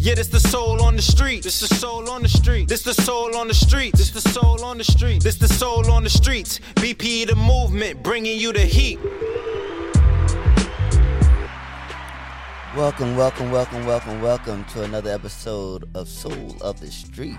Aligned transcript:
Yeah, 0.00 0.14
this 0.14 0.28
the 0.28 0.40
soul 0.40 0.82
on 0.82 0.96
the 0.96 1.02
street. 1.02 1.44
This 1.44 1.60
the 1.60 1.72
soul 1.74 2.10
on 2.10 2.22
the 2.22 2.28
street. 2.28 2.68
This 2.68 2.82
the 2.82 2.94
soul 2.94 3.36
on 3.36 3.46
the 3.46 3.54
street. 3.54 3.94
This 3.94 4.10
the 4.10 4.20
soul 4.20 4.64
on 4.64 4.78
the 4.78 4.84
street. 4.84 5.22
This 5.22 5.36
the 5.36 5.46
soul 5.46 5.90
on 5.90 6.02
the 6.02 6.10
streets. 6.10 6.58
BP 6.76 7.26
the 7.26 7.36
movement, 7.36 8.02
bringing 8.02 8.40
you 8.40 8.52
the 8.52 8.60
heat. 8.60 8.98
Welcome, 12.76 13.16
welcome, 13.16 13.50
welcome, 13.52 13.86
welcome, 13.86 14.20
welcome 14.20 14.64
to 14.72 14.82
another 14.82 15.10
episode 15.10 15.88
of 15.94 16.08
Soul 16.08 16.56
of 16.60 16.80
the 16.80 16.90
Streets. 16.90 17.38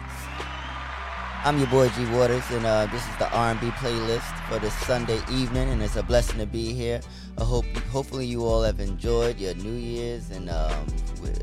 I'm 1.44 1.57
your 1.57 1.67
boy 1.67 1.89
G 1.89 2.05
Waters, 2.11 2.44
and 2.51 2.66
uh, 2.66 2.85
this 2.88 3.01
is 3.07 3.16
the 3.17 3.31
R&B 3.31 3.67
playlist 3.71 4.47
for 4.47 4.59
this 4.59 4.73
Sunday 4.85 5.19
evening, 5.31 5.69
and 5.69 5.81
it's 5.81 5.95
a 5.95 6.03
blessing 6.03 6.39
to 6.39 6.45
be 6.45 6.73
here. 6.73 7.01
I 7.39 7.43
hope, 7.45 7.65
hopefully, 7.91 8.25
you 8.25 8.43
all 8.43 8.63
have 8.63 8.79
enjoyed 8.79 9.39
your 9.39 9.53
New 9.55 9.75
Year's 9.75 10.29
and 10.31 10.49
um, 10.49 10.85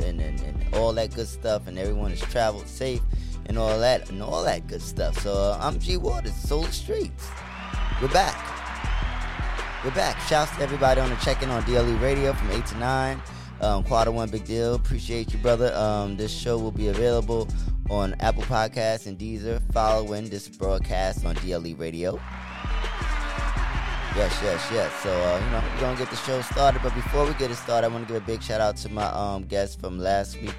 and, 0.04 0.20
and, 0.20 0.40
and 0.40 0.74
all 0.74 0.92
that 0.92 1.14
good 1.14 1.26
stuff, 1.26 1.66
and 1.66 1.78
everyone 1.78 2.10
has 2.10 2.20
traveled 2.20 2.68
safe 2.68 3.00
and 3.46 3.56
all 3.58 3.78
that 3.78 4.10
and 4.10 4.22
all 4.22 4.44
that 4.44 4.66
good 4.66 4.82
stuff. 4.82 5.18
So 5.20 5.32
uh, 5.32 5.58
I'm 5.60 5.78
G 5.78 5.96
Waters, 5.96 6.34
Soul 6.34 6.64
Streets. 6.64 7.28
We're 8.02 8.08
back. 8.08 8.36
We're 9.84 9.94
back. 9.94 10.20
Shouts 10.28 10.54
to 10.56 10.62
everybody 10.62 11.00
on 11.00 11.10
the 11.10 11.16
check-in 11.16 11.48
on 11.48 11.62
DLE 11.62 12.00
Radio 12.00 12.32
from 12.32 12.50
eight 12.50 12.66
to 12.66 12.78
nine. 12.78 13.22
Um, 13.60 13.82
Quad 13.84 14.08
one 14.08 14.28
big 14.28 14.44
deal. 14.44 14.74
Appreciate 14.74 15.32
you, 15.32 15.38
brother. 15.38 15.74
Um, 15.74 16.16
this 16.16 16.30
show 16.30 16.58
will 16.58 16.72
be 16.72 16.88
available 16.88 17.48
on 17.88 18.14
Apple 18.20 18.42
Podcasts 18.42 19.06
and 19.06 19.18
Deezer 19.18 19.62
following 19.72 20.28
this 20.28 20.48
broadcast 20.48 21.24
on 21.24 21.36
DLE 21.36 21.78
Radio. 21.78 22.20
Yes, 24.16 24.40
yes, 24.42 24.68
yes. 24.72 24.92
So, 25.02 25.10
uh, 25.10 25.38
you 25.44 25.50
know, 25.50 25.62
we're 25.74 25.80
going 25.80 25.94
to 25.94 26.02
get 26.02 26.10
the 26.10 26.16
show 26.16 26.40
started. 26.40 26.80
But 26.82 26.94
before 26.94 27.26
we 27.26 27.34
get 27.34 27.50
it 27.50 27.56
started, 27.56 27.86
I 27.86 27.90
want 27.90 28.08
to 28.08 28.14
give 28.14 28.22
a 28.22 28.26
big 28.26 28.42
shout 28.42 28.62
out 28.62 28.78
to 28.78 28.88
my 28.88 29.04
um, 29.08 29.44
guest 29.44 29.78
from 29.78 29.98
last 29.98 30.40
week, 30.40 30.54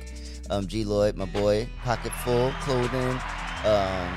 um, 0.51 0.67
G 0.67 0.85
Lloyd, 0.85 1.17
my 1.17 1.25
boy, 1.25 1.67
Pocket 1.83 2.11
Full 2.23 2.51
Clothing. 2.61 3.19
Um, 3.65 4.13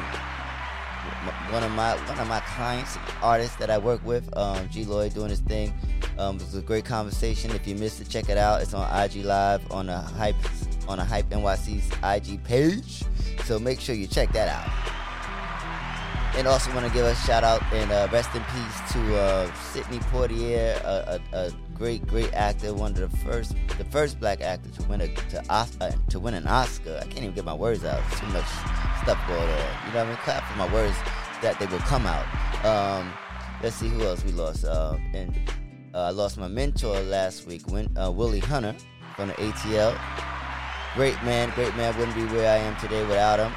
one 1.50 1.62
of 1.62 1.70
my 1.70 1.94
one 2.06 2.18
of 2.18 2.28
my 2.28 2.40
clients, 2.40 2.98
artists 3.22 3.56
that 3.56 3.70
I 3.70 3.78
work 3.78 4.04
with, 4.04 4.28
um, 4.36 4.68
G 4.68 4.84
Lloyd, 4.84 5.14
doing 5.14 5.30
his 5.30 5.40
thing. 5.40 5.72
Um, 6.18 6.36
it 6.36 6.42
was 6.42 6.56
a 6.56 6.60
great 6.60 6.84
conversation. 6.84 7.50
If 7.52 7.66
you 7.66 7.76
missed 7.76 7.98
it, 8.02 8.10
check 8.10 8.28
it 8.28 8.36
out. 8.36 8.60
It's 8.60 8.74
on 8.74 8.84
IG 8.94 9.24
Live 9.24 9.62
on 9.72 9.88
a 9.88 10.02
hype 10.02 10.36
on 10.86 10.98
a 10.98 11.04
hype 11.04 11.30
NYC's 11.30 11.90
IG 12.04 12.44
page. 12.44 13.04
So 13.44 13.58
make 13.58 13.80
sure 13.80 13.94
you 13.94 14.06
check 14.06 14.34
that 14.34 14.48
out. 14.48 14.99
And 16.36 16.46
also 16.46 16.72
want 16.74 16.86
to 16.86 16.92
give 16.92 17.04
a 17.04 17.14
shout 17.16 17.42
out 17.42 17.60
and 17.72 17.90
uh, 17.90 18.08
rest 18.12 18.34
in 18.34 18.42
peace 18.44 18.92
to 18.92 19.16
uh, 19.16 19.46
Poitier, 20.12 20.80
a, 20.84 21.20
a, 21.32 21.46
a, 21.46 21.50
great, 21.74 22.06
great 22.06 22.32
actor, 22.34 22.72
one 22.72 22.92
of 22.92 23.10
the 23.10 23.16
first, 23.18 23.54
the 23.78 23.84
first 23.86 24.20
black 24.20 24.40
actor 24.40 24.70
to 24.70 24.82
win 24.88 25.00
a 25.00 25.08
to, 25.08 25.42
uh, 25.48 25.66
to 26.08 26.20
win 26.20 26.34
an 26.34 26.46
Oscar. 26.46 26.98
I 27.00 27.04
can't 27.04 27.18
even 27.18 27.34
get 27.34 27.44
my 27.44 27.54
words 27.54 27.84
out. 27.84 28.00
Too 28.12 28.26
much 28.26 28.46
stuff 29.02 29.18
going 29.26 29.40
on. 29.40 29.48
You 29.48 29.92
know 29.92 29.94
what 29.94 29.96
I 29.96 30.04
mean? 30.06 30.16
Clap 30.18 30.44
for 30.44 30.58
my 30.58 30.72
words 30.72 30.96
that 31.42 31.58
they 31.58 31.66
will 31.66 31.78
come 31.80 32.06
out. 32.06 32.26
Um, 32.64 33.12
let's 33.62 33.76
see 33.76 33.88
who 33.88 34.02
else 34.02 34.24
we 34.24 34.32
lost. 34.32 34.64
Uh, 34.64 34.98
and 35.12 35.34
I 35.94 36.10
lost 36.10 36.38
my 36.38 36.48
mentor 36.48 37.00
last 37.00 37.46
week, 37.46 37.66
Win, 37.66 37.88
uh, 37.98 38.10
Willie 38.10 38.40
Hunter 38.40 38.76
from 39.16 39.28
the 39.28 39.34
ATL. 39.34 39.98
Great 40.94 41.20
man, 41.24 41.50
great 41.54 41.74
man. 41.76 41.96
Wouldn't 41.98 42.16
be 42.16 42.24
where 42.26 42.50
I 42.50 42.58
am 42.58 42.76
today 42.76 43.02
without 43.02 43.40
him 43.40 43.52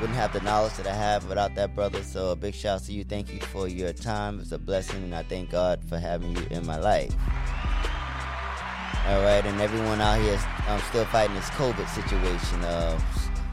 wouldn't 0.00 0.18
have 0.18 0.32
the 0.32 0.40
knowledge 0.40 0.74
that 0.74 0.86
I 0.86 0.94
have 0.94 1.28
without 1.28 1.54
that 1.56 1.74
brother. 1.74 2.02
So 2.02 2.30
a 2.30 2.36
big 2.36 2.54
shout 2.54 2.80
out 2.80 2.86
to 2.86 2.92
you. 2.92 3.04
Thank 3.04 3.32
you 3.32 3.40
for 3.40 3.68
your 3.68 3.92
time. 3.92 4.40
It's 4.40 4.52
a 4.52 4.58
blessing, 4.58 5.02
and 5.02 5.14
I 5.14 5.22
thank 5.22 5.50
God 5.50 5.82
for 5.88 5.98
having 5.98 6.36
you 6.36 6.46
in 6.50 6.66
my 6.66 6.78
life. 6.78 7.14
All 9.06 9.22
right, 9.22 9.44
and 9.44 9.60
everyone 9.60 10.00
out 10.00 10.20
here, 10.20 10.38
I'm 10.66 10.80
still 10.82 11.04
fighting 11.06 11.34
this 11.34 11.48
COVID 11.50 11.88
situation. 11.88 12.62
Uh, 12.62 13.00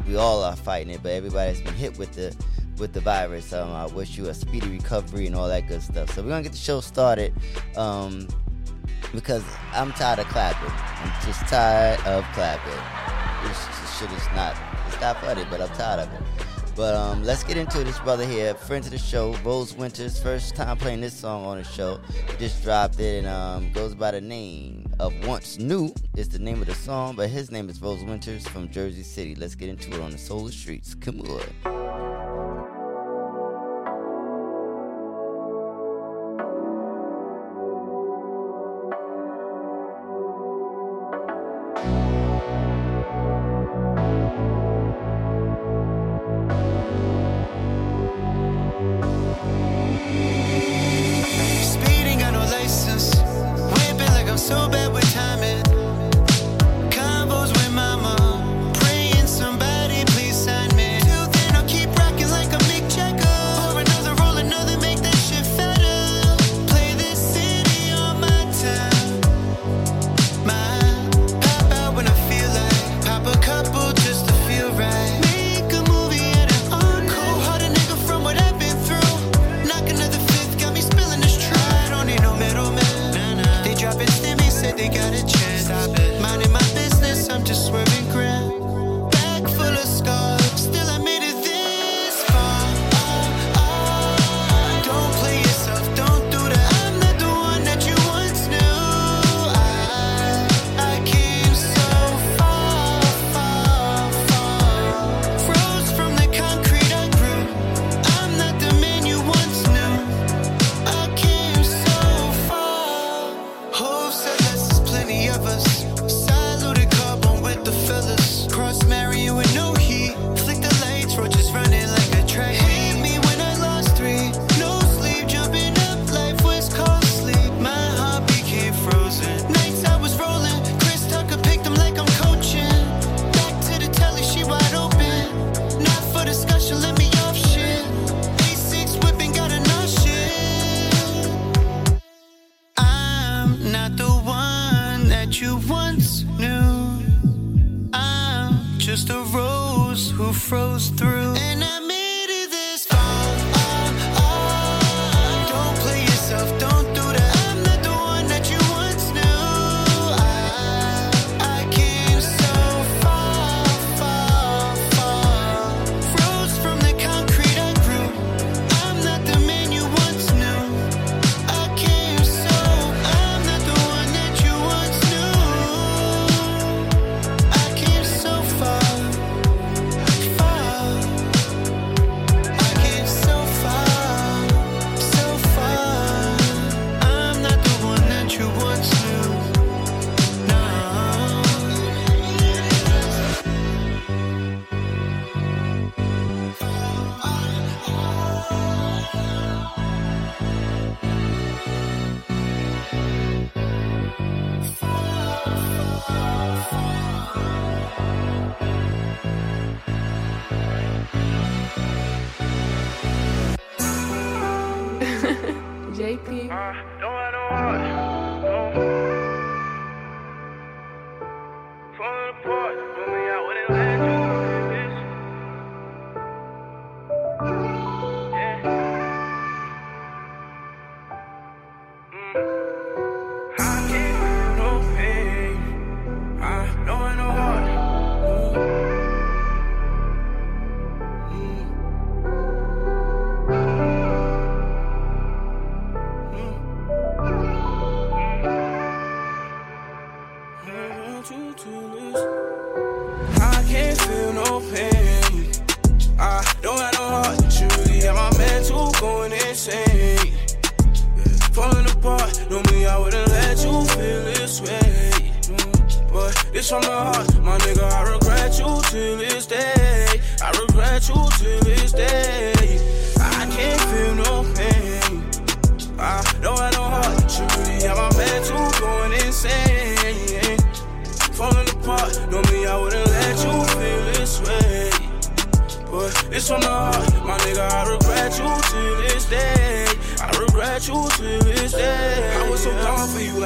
we 0.07 0.17
all 0.17 0.43
are 0.43 0.55
fighting 0.55 0.93
it, 0.93 1.01
but 1.01 1.13
everybody's 1.13 1.61
been 1.61 1.73
hit 1.73 1.97
with 1.97 2.11
the 2.13 2.35
with 2.77 2.93
the 2.93 2.99
virus. 2.99 3.53
Um, 3.53 3.71
I 3.71 3.85
wish 3.85 4.17
you 4.17 4.27
a 4.27 4.33
speedy 4.33 4.67
recovery 4.67 5.27
and 5.27 5.35
all 5.35 5.47
that 5.47 5.67
good 5.67 5.81
stuff. 5.81 6.13
So 6.13 6.21
we're 6.21 6.29
gonna 6.29 6.43
get 6.43 6.51
the 6.51 6.57
show 6.57 6.81
started. 6.81 7.33
Um, 7.77 8.27
because 9.13 9.43
I'm 9.73 9.93
tired 9.93 10.19
of 10.19 10.27
clapping. 10.27 10.69
I'm 10.69 11.25
just 11.25 11.39
tired 11.47 11.99
of 12.05 12.25
clapping. 12.33 13.47
This 13.47 13.84
shit 13.99 14.11
is 14.11 14.27
not 14.35 14.55
it's 14.87 14.99
not 14.99 15.19
funny, 15.21 15.45
but 15.49 15.61
I'm 15.61 15.69
tired 15.69 16.01
of 16.01 16.13
it. 16.13 16.21
But 16.75 16.93
um, 16.93 17.23
let's 17.23 17.43
get 17.43 17.55
into 17.55 17.83
this 17.85 17.97
brother 17.99 18.25
here, 18.25 18.53
friend 18.53 18.83
of 18.83 18.91
the 18.91 18.97
show, 18.97 19.33
Rose 19.45 19.73
Winters. 19.73 20.21
First 20.21 20.55
time 20.55 20.77
playing 20.77 20.99
this 20.99 21.17
song 21.17 21.45
on 21.45 21.57
the 21.57 21.63
show. 21.63 22.01
Just 22.37 22.61
dropped 22.63 22.99
it 22.99 23.23
and 23.23 23.27
um, 23.27 23.71
goes 23.71 23.95
by 23.95 24.11
the 24.11 24.19
name 24.19 24.85
of 24.99 25.13
Once 25.25 25.57
New 25.57 25.93
is 26.17 26.27
the 26.27 26.39
name 26.39 26.59
of 26.59 26.67
the 26.67 26.75
song, 26.75 27.15
but 27.15 27.29
his 27.29 27.49
name 27.49 27.69
is 27.69 27.81
Rose 27.81 28.03
Winters 28.03 28.45
from 28.45 28.69
Jersey 28.69 29.03
City. 29.03 29.35
Let's 29.35 29.55
get 29.55 29.69
into 29.69 29.93
it 29.93 30.01
on 30.01 30.11
the 30.11 30.17
Solar 30.17 30.51
Streets. 30.51 30.93
Come 30.93 31.21
on. 31.21 32.04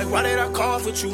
like, 0.04 0.14
why 0.14 0.24
did 0.24 0.40
I 0.40 0.50
call 0.54 0.80
for 0.80 0.92
you? 0.92 1.12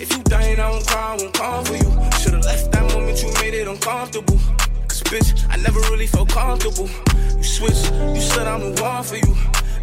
If 0.00 0.12
you 0.14 0.22
dying, 0.24 0.60
I 0.60 0.68
won't 0.70 0.86
cry, 0.86 1.14
I 1.14 1.16
won't 1.16 1.32
call 1.32 1.64
for 1.64 1.74
you. 1.74 1.90
Should've 2.20 2.44
left 2.44 2.70
that 2.72 2.84
moment 2.92 3.22
you 3.22 3.32
made 3.40 3.54
it 3.54 3.66
uncomfortable. 3.66 4.38
Cause 4.86 5.02
bitch, 5.04 5.30
I 5.48 5.56
never 5.56 5.80
really 5.92 6.06
felt 6.06 6.28
comfortable. 6.28 6.90
You 7.36 7.42
switched, 7.42 7.90
you 8.16 8.20
said 8.20 8.46
I'm 8.46 8.60
the 8.60 8.82
one 8.82 9.02
for 9.02 9.16
you. 9.16 9.34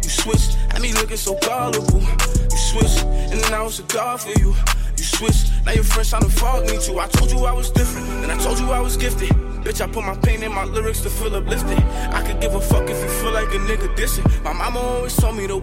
You 0.02 0.10
switched, 0.10 0.54
had 0.70 0.80
me 0.80 0.92
looking 0.92 1.16
so 1.16 1.36
gullible. 1.42 2.00
You 2.52 2.58
switched, 2.70 3.02
and 3.32 3.40
then 3.42 3.52
I 3.52 3.62
was 3.62 3.80
a 3.80 3.82
god 3.84 4.20
for 4.20 4.38
you. 4.38 4.54
You 4.96 5.04
switched, 5.04 5.50
now 5.64 5.72
your 5.72 5.84
friends 5.84 6.10
trying 6.10 6.22
to 6.22 6.30
fuck 6.30 6.62
me 6.66 6.78
too. 6.78 7.00
I 7.00 7.08
told 7.08 7.32
you 7.32 7.40
I 7.44 7.52
was 7.52 7.70
different, 7.70 8.06
And 8.22 8.30
I 8.30 8.38
told 8.38 8.60
you 8.60 8.70
I 8.70 8.80
was 8.80 8.96
gifted 8.96 9.55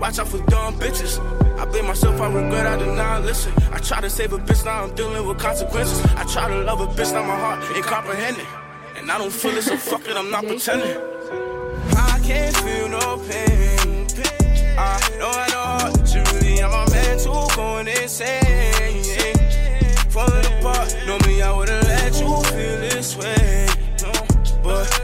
watch 0.03 0.19
out 0.19 0.27
for 0.27 0.45
dumb 0.51 0.77
bitches. 0.79 1.17
I 1.57 1.65
blame 1.65 1.87
myself, 1.87 2.19
I 2.19 2.27
regret 2.27 2.67
I 2.67 2.77
did 2.77 2.93
not 2.93 3.23
listen. 3.23 3.53
I 3.71 3.79
try 3.79 4.01
to 4.01 4.09
save 4.09 4.33
a 4.33 4.37
bitch, 4.37 4.65
now 4.65 4.83
I'm 4.83 4.93
dealing 4.95 5.25
with 5.25 5.39
consequences. 5.39 6.03
I 6.15 6.23
try 6.25 6.49
to 6.49 6.61
love 6.61 6.81
a 6.81 6.87
bitch, 6.87 7.13
now 7.13 7.23
my 7.23 7.35
heart 7.35 7.63
ain't 7.75 7.85
comprehending. 7.85 8.45
And 8.97 9.09
I 9.09 9.17
don't 9.17 9.31
feel 9.31 9.55
it, 9.57 9.63
so 9.63 9.77
fuck 9.77 10.05
it, 10.07 10.17
I'm 10.17 10.29
not 10.29 10.45
pretending. 10.45 10.97
I 11.95 12.19
can't 12.21 12.55
feel 12.57 12.89
no 12.89 13.17
pain. 13.29 14.07
I 14.77 14.99
know 15.19 15.31
I 15.31 15.47
know 15.53 16.03
truly 16.05 16.61
I'm 16.61 16.71
a 16.71 16.91
man 16.91 17.17
too 17.17 17.55
going 17.55 17.87
insane. 17.87 18.42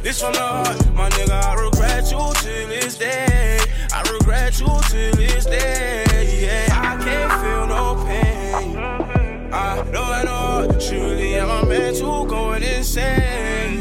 This 0.10 0.22
from 0.22 0.34
the 0.34 0.40
heart, 0.40 0.70
uh, 0.70 0.92
my 0.94 1.08
nigga, 1.10 1.40
I 1.40 1.54
regret 1.54 2.10
you 2.10 2.18
till 2.42 2.68
this 2.68 2.98
day. 2.98 3.60
I 3.94 4.02
regret 4.12 4.60
you 4.60 4.66
till 4.90 5.16
this 5.16 5.46
day. 5.46 6.04
Yeah, 6.42 6.66
I 6.72 6.98
can't 6.98 7.32
feel 7.44 7.68
no 7.68 7.94
pain. 8.08 8.76
I 9.54 9.84
know 9.92 10.02
I 10.02 10.24
know 10.24 10.68
truly 10.80 11.40
I'm 11.40 11.64
a 11.64 11.64
man 11.70 11.94
too 11.94 12.26
going 12.26 12.64
insane. 12.64 13.78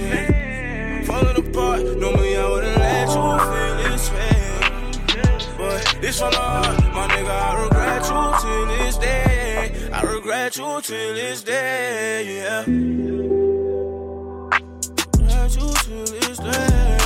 Falling 1.07 1.39
apart, 1.39 1.97
normally 1.97 2.37
I 2.37 2.47
wouldn't 2.51 2.77
let 2.77 3.09
you 3.09 3.39
feel 3.49 3.77
this 3.89 4.11
way. 4.13 4.37
But 5.57 5.97
this 6.03 6.19
from 6.19 6.33
the 6.33 6.37
heart, 6.37 6.79
uh, 6.79 6.93
my 6.93 7.09
nigga, 7.09 7.31
I 7.31 7.63
regret 7.65 8.05
you 8.05 8.35
till 8.43 8.67
this 8.77 8.99
day. 8.99 9.73
I 9.95 10.03
regret 10.03 10.59
you 10.59 10.81
till 10.83 11.15
this 11.15 11.41
day. 11.41 12.37
Yeah. 12.37 13.68
You 15.51 15.61
till 15.61 16.05
this 16.05 16.37
day. 16.37 16.98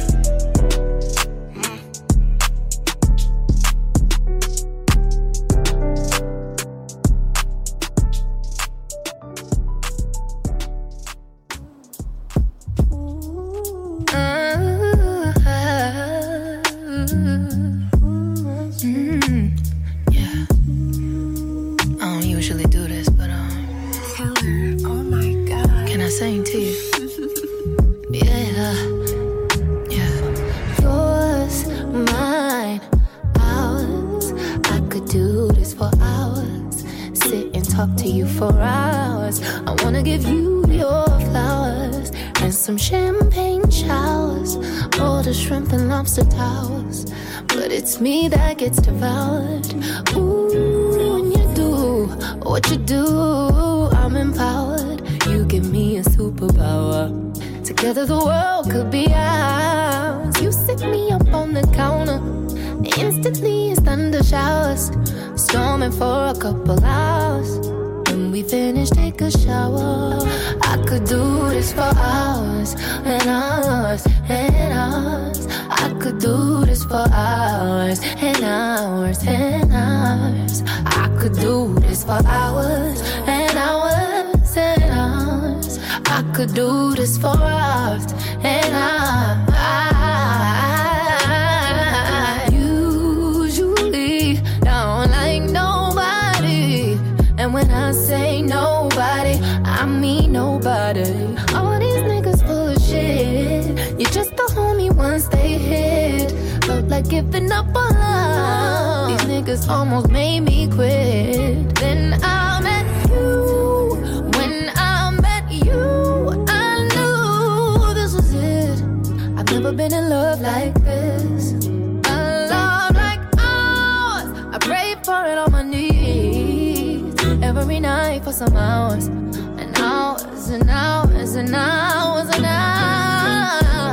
For 128.32 128.38
some 128.46 128.56
hours 128.56 129.06
and 129.06 129.78
hours 129.78 130.48
and 130.48 130.70
hours 130.70 131.34
and 131.34 131.54
hours 131.54 132.28
and 132.30 132.46
hours 132.46 133.88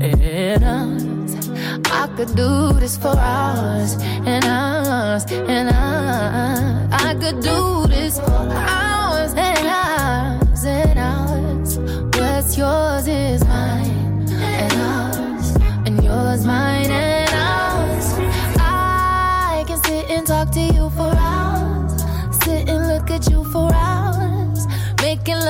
and 0.00 0.64
hours. 0.64 1.34
I 1.86 2.06
could 2.16 2.34
do 2.36 2.72
this 2.74 2.96
for 2.96 3.16
hours 3.16 3.94
and 4.26 4.44
hours 4.44 5.24
and 5.32 5.68
hours. 5.70 6.92
I 6.92 7.14
could 7.14 7.40
do 7.40 7.86
this 7.88 8.20
for 8.20 8.30
hours 8.30 9.34
and 9.34 9.66
hours 9.66 10.64
and 10.64 10.98
hours. 10.98 11.78
What's 12.18 12.56
yours 12.56 13.08
is 13.08 13.39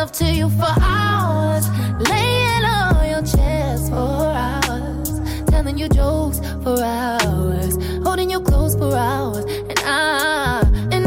love 0.01 0.13
to 0.13 0.25
you 0.25 0.49
for 0.49 0.73
hours, 0.81 1.69
laying 2.09 2.65
on 2.65 3.11
your 3.11 3.21
chest 3.21 3.91
for 3.91 4.33
hours, 4.47 5.21
telling 5.51 5.77
you 5.77 5.91
jokes 5.91 6.39
for 6.65 6.83
hours, 6.83 7.77
holding 8.03 8.31
you 8.31 8.41
close 8.41 8.75
for 8.75 8.95
hours, 8.95 9.45
and 9.45 9.79
I, 9.85 10.63
and 10.91 11.00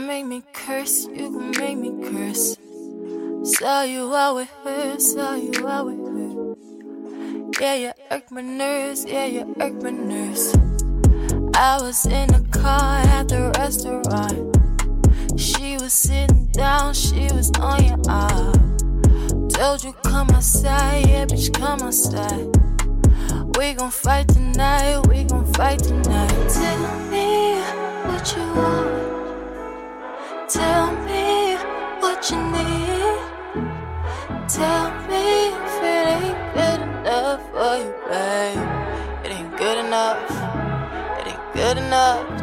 gon' 0.00 0.06
make 0.06 0.26
me 0.26 0.42
curse, 0.54 1.06
you 1.06 1.30
gon' 1.30 1.50
make 1.58 1.76
me 1.76 1.90
curse. 2.10 2.56
Saw 3.44 3.82
you 3.82 4.14
out 4.14 4.36
with 4.36 4.50
her, 4.64 4.98
saw 4.98 5.34
you 5.34 5.68
out 5.68 5.86
with 5.86 5.98
her. 5.98 6.54
Yeah, 7.60 7.74
you 7.74 7.92
irk 8.10 8.30
my 8.30 8.40
nerves, 8.40 9.04
yeah, 9.04 9.26
you 9.26 9.54
irk 9.60 9.82
my 9.82 9.90
nerves. 9.90 10.54
I 11.54 11.78
was 11.82 12.06
in 12.06 12.28
the 12.28 12.46
car 12.50 13.00
at 13.16 13.28
the 13.28 13.52
restaurant. 13.58 14.56
She 15.38 15.76
was 15.76 15.92
sitting 15.92 16.46
down, 16.52 16.94
she 16.94 17.24
was 17.34 17.50
on 17.58 17.84
your 17.84 18.00
arm. 18.08 18.78
Told 19.48 19.84
you 19.84 19.92
come 20.04 20.30
outside, 20.30 21.08
yeah, 21.08 21.26
bitch, 21.26 21.52
come 21.52 21.82
outside. 21.82 22.46
We 23.58 23.74
gon' 23.74 23.90
fight 23.90 24.28
tonight, 24.28 25.06
we 25.08 25.24
gon' 25.24 25.52
fight 25.52 25.80
tonight. 25.80 26.48
Tell 26.48 27.10
me 27.10 27.60
what 28.06 28.34
you 28.34 28.42
want. 28.54 29.09
Tell 30.50 30.90
me 31.06 31.54
what 32.00 32.28
you 32.28 32.36
need. 32.36 33.20
Tell 34.48 34.90
me 35.06 35.46
if 35.46 35.76
it 35.80 36.08
ain't 36.18 36.54
good 36.54 36.80
enough 36.80 37.40
for 37.52 37.76
you, 37.76 37.94
babe. 38.08 38.58
It 39.24 39.30
ain't 39.30 39.56
good 39.56 39.78
enough. 39.78 40.28
It 41.20 41.28
ain't 41.28 41.52
good 41.54 41.78
enough. 41.78 42.39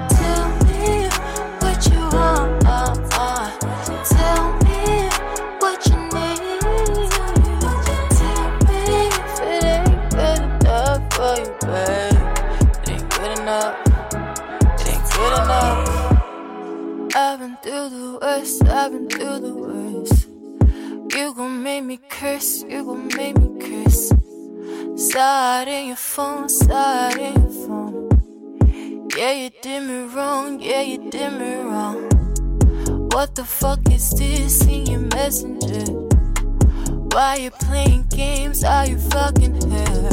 Through 17.67 17.89
the 17.89 18.19
worst. 18.21 18.63
I've 18.63 18.91
been 18.93 19.09
through 19.09 19.39
the 19.39 19.53
worst. 19.53 20.29
You 21.13 21.33
gon' 21.33 21.61
make 21.63 21.83
me 21.83 21.99
curse. 22.09 22.63
You 22.63 22.85
gon' 22.85 23.07
make 23.07 23.37
me 23.37 23.59
curse. 23.59 24.11
It 24.11 25.67
in 25.67 25.87
your 25.87 25.97
phone. 25.97 26.45
It 26.45 27.17
in 27.17 27.33
your 27.43 27.67
phone. 27.67 29.09
Yeah, 29.17 29.31
you 29.33 29.49
did 29.61 29.83
me 29.83 29.99
wrong. 30.15 30.61
Yeah, 30.61 30.81
you 30.81 31.09
did 31.09 31.33
me 31.33 31.55
wrong. 31.55 32.07
What 33.11 33.35
the 33.35 33.43
fuck 33.43 33.79
is 33.91 34.11
this 34.11 34.65
in 34.65 34.85
your 34.85 35.01
messenger? 35.01 35.91
Why 37.11 37.35
you 37.35 37.51
playing 37.51 38.07
games? 38.07 38.63
Are 38.63 38.87
you 38.87 38.97
fucking 38.97 39.69
her? 39.69 40.09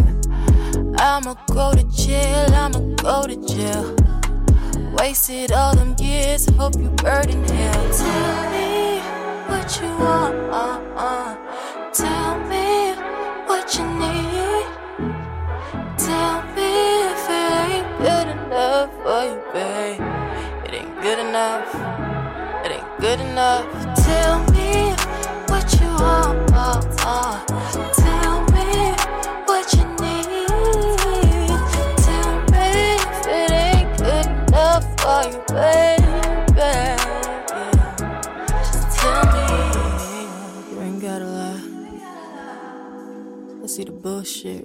I'ma 0.99 1.35
go 1.53 1.73
to 1.73 1.85
jail, 1.85 2.53
I'ma 2.53 2.81
go 2.97 3.29
to 3.29 3.37
jail. 3.47 4.04
Wasted 4.99 5.53
all 5.53 5.75
them 5.75 5.95
years, 5.99 6.47
hope 6.57 6.77
you 6.79 6.89
burn 6.91 7.29
in 7.29 7.43
hell. 7.45 7.93
Tell 7.93 8.51
me 8.53 9.01
what 9.49 9.81
you 9.81 9.89
want, 9.99 10.35
uh, 10.53 10.81
uh. 10.97 11.37
Tell 11.93 12.39
me 12.49 12.95
what 13.47 13.75
you 13.77 13.85
need. 14.03 14.67
Tell 15.99 16.43
me 16.55 16.71
if 17.11 17.29
it 17.29 17.53
ain't 17.67 17.99
good 17.99 18.29
enough 18.37 18.91
for 19.03 19.25
you, 19.25 19.43
babe. 19.53 20.01
It 20.65 20.75
ain't 20.75 21.03
good 21.03 21.19
enough. 21.19 21.69
It 22.65 22.73
ain't 22.73 23.01
good 23.01 23.21
enough. 23.21 23.67
Tell 23.97 24.39
me 24.53 24.95
what 25.49 25.67
you 25.81 25.89
want, 26.03 26.53
uh, 26.53 26.81
uh. 27.01 28.04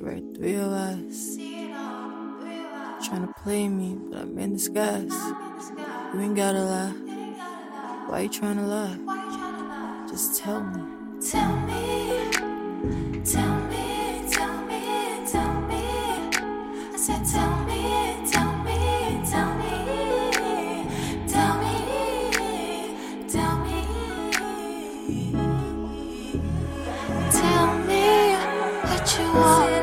right 0.10 0.24
through 0.36 0.50
your 0.50 0.74
eyes. 0.74 1.38
Trying 3.06 3.28
to 3.28 3.34
play 3.44 3.70
me, 3.70 3.96
but 4.10 4.22
I'm 4.22 4.39
in 4.39 4.54
disguise. 4.54 5.13
You 6.13 6.22
ain't 6.22 6.36
gotta 6.36 6.63
lie. 6.63 6.94
Why 8.08 8.22
you 8.22 8.30
trying 8.30 8.58
to 8.58 8.63
lie? 8.63 8.98
Just 10.10 10.39
tell 10.42 10.62
me. 10.62 10.82
Tell 11.32 11.56
me. 11.68 11.84
Tell 13.34 13.56
me. 13.72 13.86
Tell 14.34 14.58
me. 14.70 14.82
Tell 15.32 15.56
me. 15.70 15.84
I 16.94 16.98
said, 16.98 17.24
tell 17.34 17.54
me. 17.70 17.82
Tell 18.32 18.54
me. 18.66 18.78
Tell 19.32 19.51
me. 19.62 19.74
Tell 21.34 21.54
me. 21.63 21.75
Tell 23.34 23.56
me. 23.66 23.80
Tell 27.39 27.68
me 27.88 28.06
what 28.88 29.06
you 29.18 29.25
want. 29.34 29.79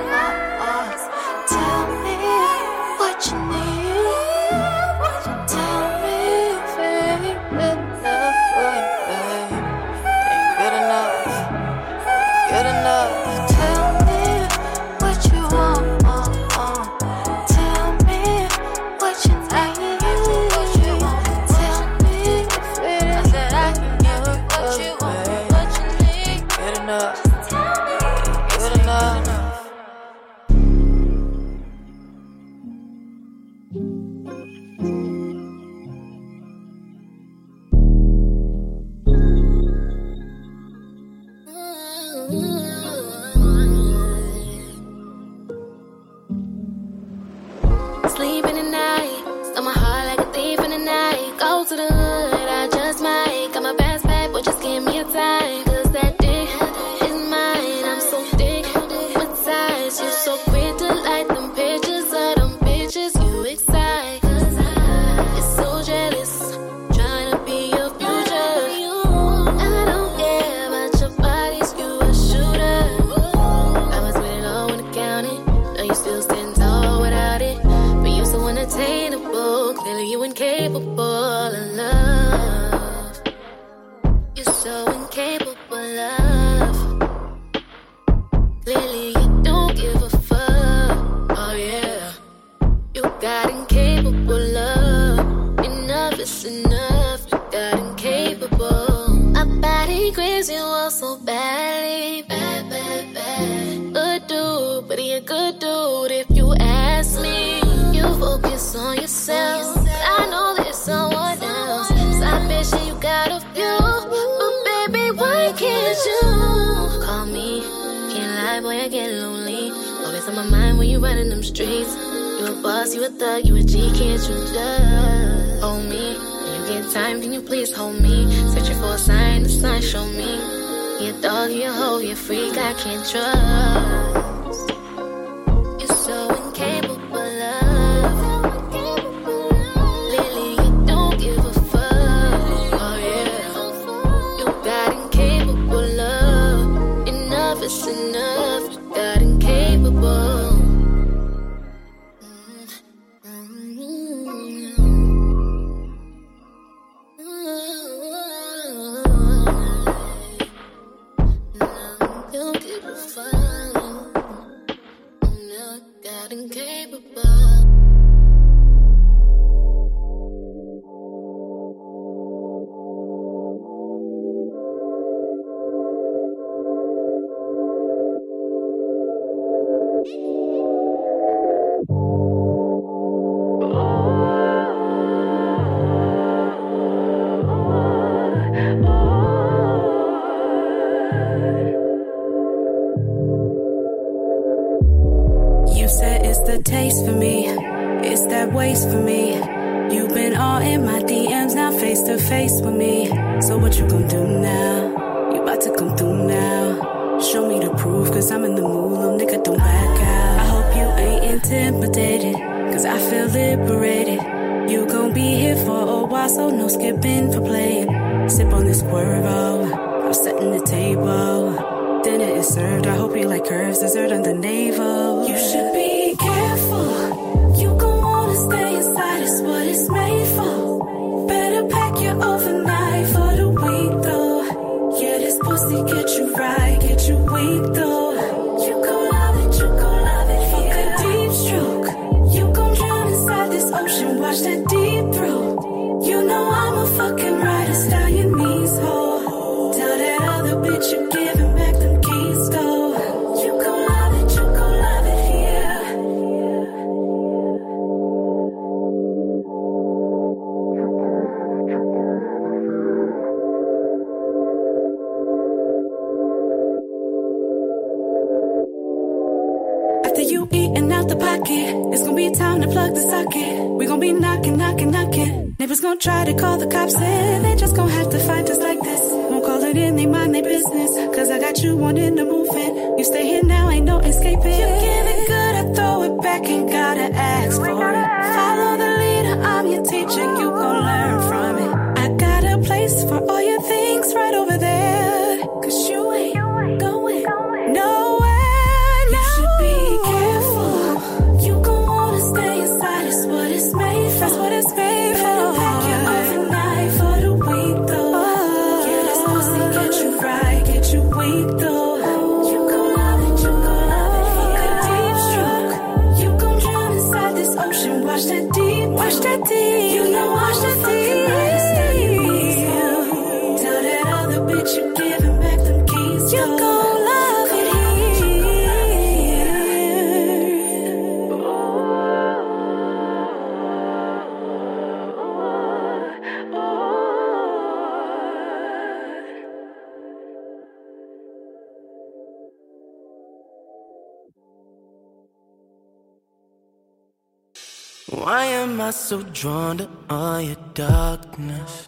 So 349.06 349.23
drawn 349.23 349.78
to 349.78 349.88
all 350.10 350.40
your 350.40 350.56
darkness? 350.75 351.86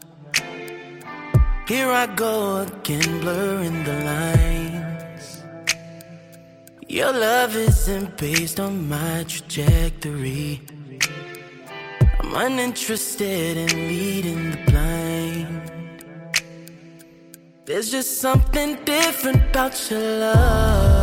Here 1.66 1.90
I 1.90 2.06
go 2.14 2.58
again, 2.58 3.20
blurring 3.20 3.82
the 3.82 3.96
lines. 4.12 5.42
Your 6.86 7.12
love 7.12 7.56
isn't 7.56 8.16
based 8.16 8.60
on 8.60 8.88
my 8.88 9.24
trajectory. 9.26 10.60
I'm 12.20 12.34
uninterested 12.34 13.56
in 13.56 13.88
leading 13.88 14.52
the 14.52 14.58
blind. 14.70 15.72
There's 17.64 17.90
just 17.90 18.20
something 18.20 18.76
different 18.84 19.42
about 19.50 19.90
your 19.90 20.18
love. 20.20 20.97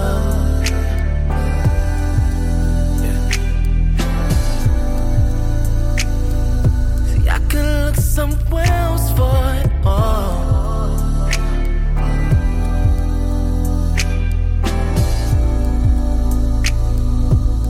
Somewhere 8.15 8.65
else 8.65 9.12
for 9.12 9.36
it 9.62 9.69
all. 9.84 10.97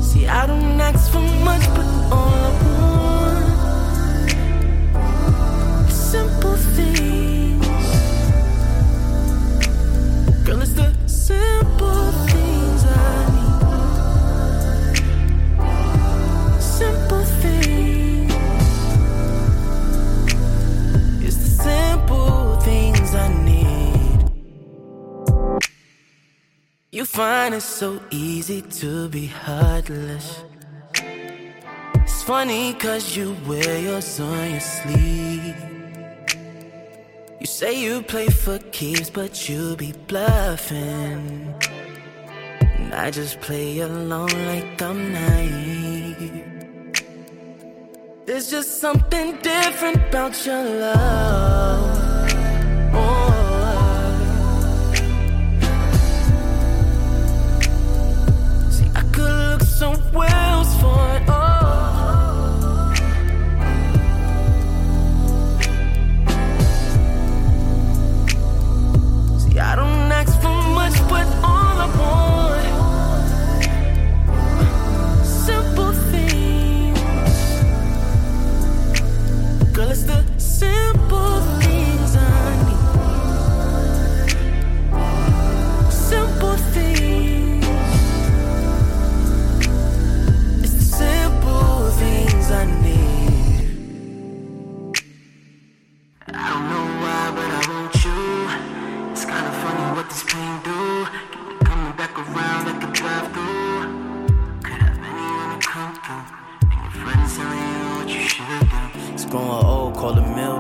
See, 0.04 0.28
I 0.28 0.46
don't 0.46 0.80
ask 0.80 1.12
for 1.12 1.22
much, 1.50 1.66
but 1.76 1.88
all 2.12 2.30
I 2.48 2.52
want 2.68 3.48
simple 5.92 6.58
things. 6.76 7.66
Girl, 10.46 10.62
it's 10.62 10.74
the 10.74 10.94
simple 11.08 12.25
find 27.16 27.56
it 27.56 27.62
so 27.62 27.98
easy 28.12 28.62
to 28.62 29.08
be 29.08 29.26
heartless. 29.26 30.44
It's 32.04 32.24
funny 32.24 32.74
cause 32.74 33.16
you 33.16 33.38
wear 33.48 33.80
yours 33.80 34.20
on 34.20 34.52
your 34.52 34.60
sleeve. 34.60 35.56
You 37.40 37.46
say 37.46 37.82
you 37.82 38.02
play 38.02 38.28
for 38.28 38.60
keeps, 38.74 39.10
but 39.10 39.48
you 39.48 39.78
be 39.78 39.94
bluffing. 40.08 41.56
And 42.60 42.94
I 42.94 43.12
just 43.12 43.40
play 43.40 43.80
along 43.80 44.32
like 44.52 44.82
I'm 44.82 45.14
naive. 45.14 46.44
There's 48.26 48.52
just 48.52 48.82
something 48.82 49.38
different 49.38 50.10
about 50.10 50.46
your 50.46 50.64
love. 50.66 51.75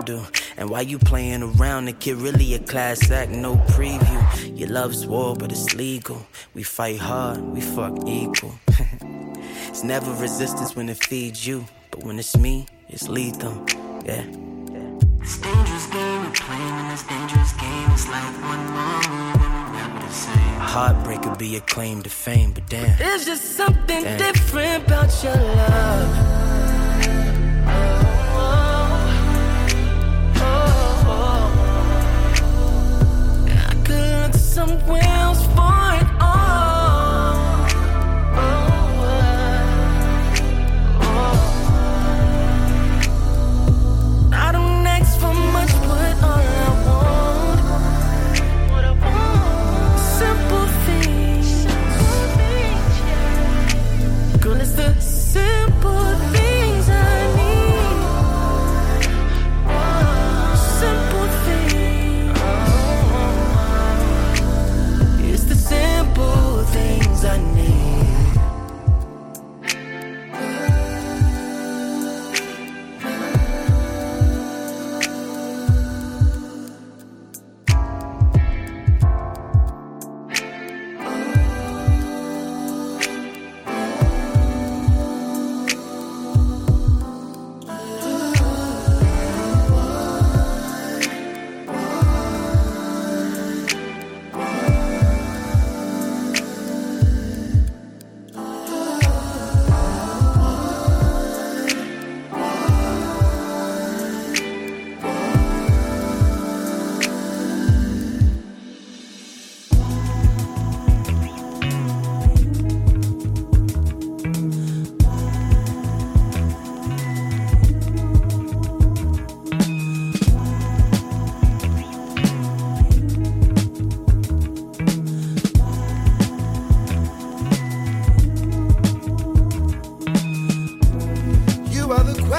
And 0.09 0.69
why 0.69 0.81
you 0.81 0.99
playing 0.99 1.43
around, 1.43 1.85
the 1.85 1.93
kid 1.93 2.17
really 2.17 2.53
a 2.53 2.59
class 2.59 3.09
act, 3.11 3.31
no 3.31 3.55
preview. 3.55 4.57
Your 4.57 4.69
love's 4.69 5.05
war, 5.05 5.35
but 5.35 5.51
it's 5.51 5.73
legal. 5.75 6.25
We 6.53 6.63
fight 6.63 6.99
hard, 6.99 7.41
we 7.41 7.61
fuck 7.61 8.07
equal. 8.07 8.53
it's 9.67 9.83
never 9.83 10.11
resistance 10.13 10.75
when 10.75 10.89
it 10.89 10.97
feeds 11.03 11.45
you, 11.45 11.65
but 11.91 12.03
when 12.03 12.19
it's 12.19 12.37
me, 12.37 12.67
it's 12.89 13.07
lethal. 13.07 13.65
Yeah. 14.05 14.23
This 15.19 15.37
dangerous 15.39 15.87
game 15.87 16.23
we're 16.23 16.31
playing 16.31 16.79
in 16.79 16.87
this 16.89 17.03
dangerous 17.03 17.53
game. 17.53 17.91
It's 17.91 18.07
like 18.07 18.33
one 18.43 18.65
more 18.75 19.01
and 19.09 19.41
we're 19.41 19.73
never 19.73 20.05
the 20.05 20.13
same. 20.13 20.59
Heartbreak 20.59 21.21
could 21.23 21.37
be 21.39 21.55
a 21.55 21.61
claim 21.61 22.03
to 22.03 22.09
fame, 22.09 22.51
but 22.51 22.67
damn. 22.69 22.95
There's 22.99 23.25
just 23.25 23.43
something 23.57 24.03
Damn. 24.03 24.17
different 24.19 24.85
about 24.85 25.23
your 25.23 25.35
love. 25.35 26.44
Somewhere 34.67 35.03
else 35.03 35.45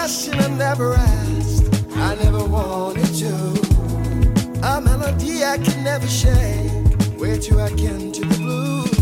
question 0.07 0.39
I 0.39 0.47
never 0.57 0.95
asked, 0.95 1.65
I 1.97 2.15
never 2.23 2.45
wanted 2.45 3.13
to. 3.23 3.35
A 4.63 4.81
melody 4.81 5.43
I 5.43 5.59
can 5.59 5.83
never 5.83 6.07
shake, 6.07 7.19
way 7.19 7.37
too 7.41 7.59
akin 7.59 8.13
to 8.13 8.21
the 8.21 8.37
blues. 8.39 8.99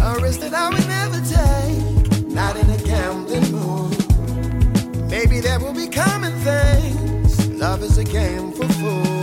A 0.00 0.20
risk 0.22 0.38
that 0.42 0.54
I 0.54 0.68
would 0.68 0.86
never 0.86 1.20
take, 1.36 2.24
not 2.28 2.56
in 2.56 2.70
a 2.70 2.78
gambling 2.84 3.50
mood. 3.50 5.10
Maybe 5.10 5.40
there 5.40 5.58
will 5.58 5.74
be 5.74 5.88
common 5.88 6.34
things. 6.38 7.48
Love 7.48 7.82
is 7.82 7.98
a 7.98 8.04
game 8.04 8.52
for 8.52 8.68
fools. 8.68 9.19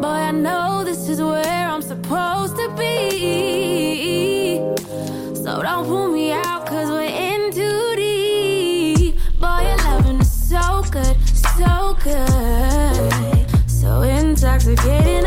Boy, 0.00 0.06
I 0.06 0.30
know 0.30 0.84
this 0.84 1.08
is 1.08 1.20
where 1.20 1.68
I'm 1.68 1.82
supposed 1.82 2.56
to 2.56 2.68
be. 2.78 4.58
So 5.34 5.62
don't 5.62 5.86
pull 5.86 6.08
me 6.08 6.32
out, 6.32 6.66
cause 6.66 6.88
we're 6.88 7.02
in 7.02 7.52
too 7.52 7.94
deep. 7.96 9.16
Boy, 9.38 9.62
your 9.68 9.76
loving 9.78 10.20
is 10.20 10.30
so 10.30 10.82
good, 10.90 11.16
so 11.26 11.96
good. 12.02 13.46
So 13.68 14.02
intoxicating, 14.02 15.24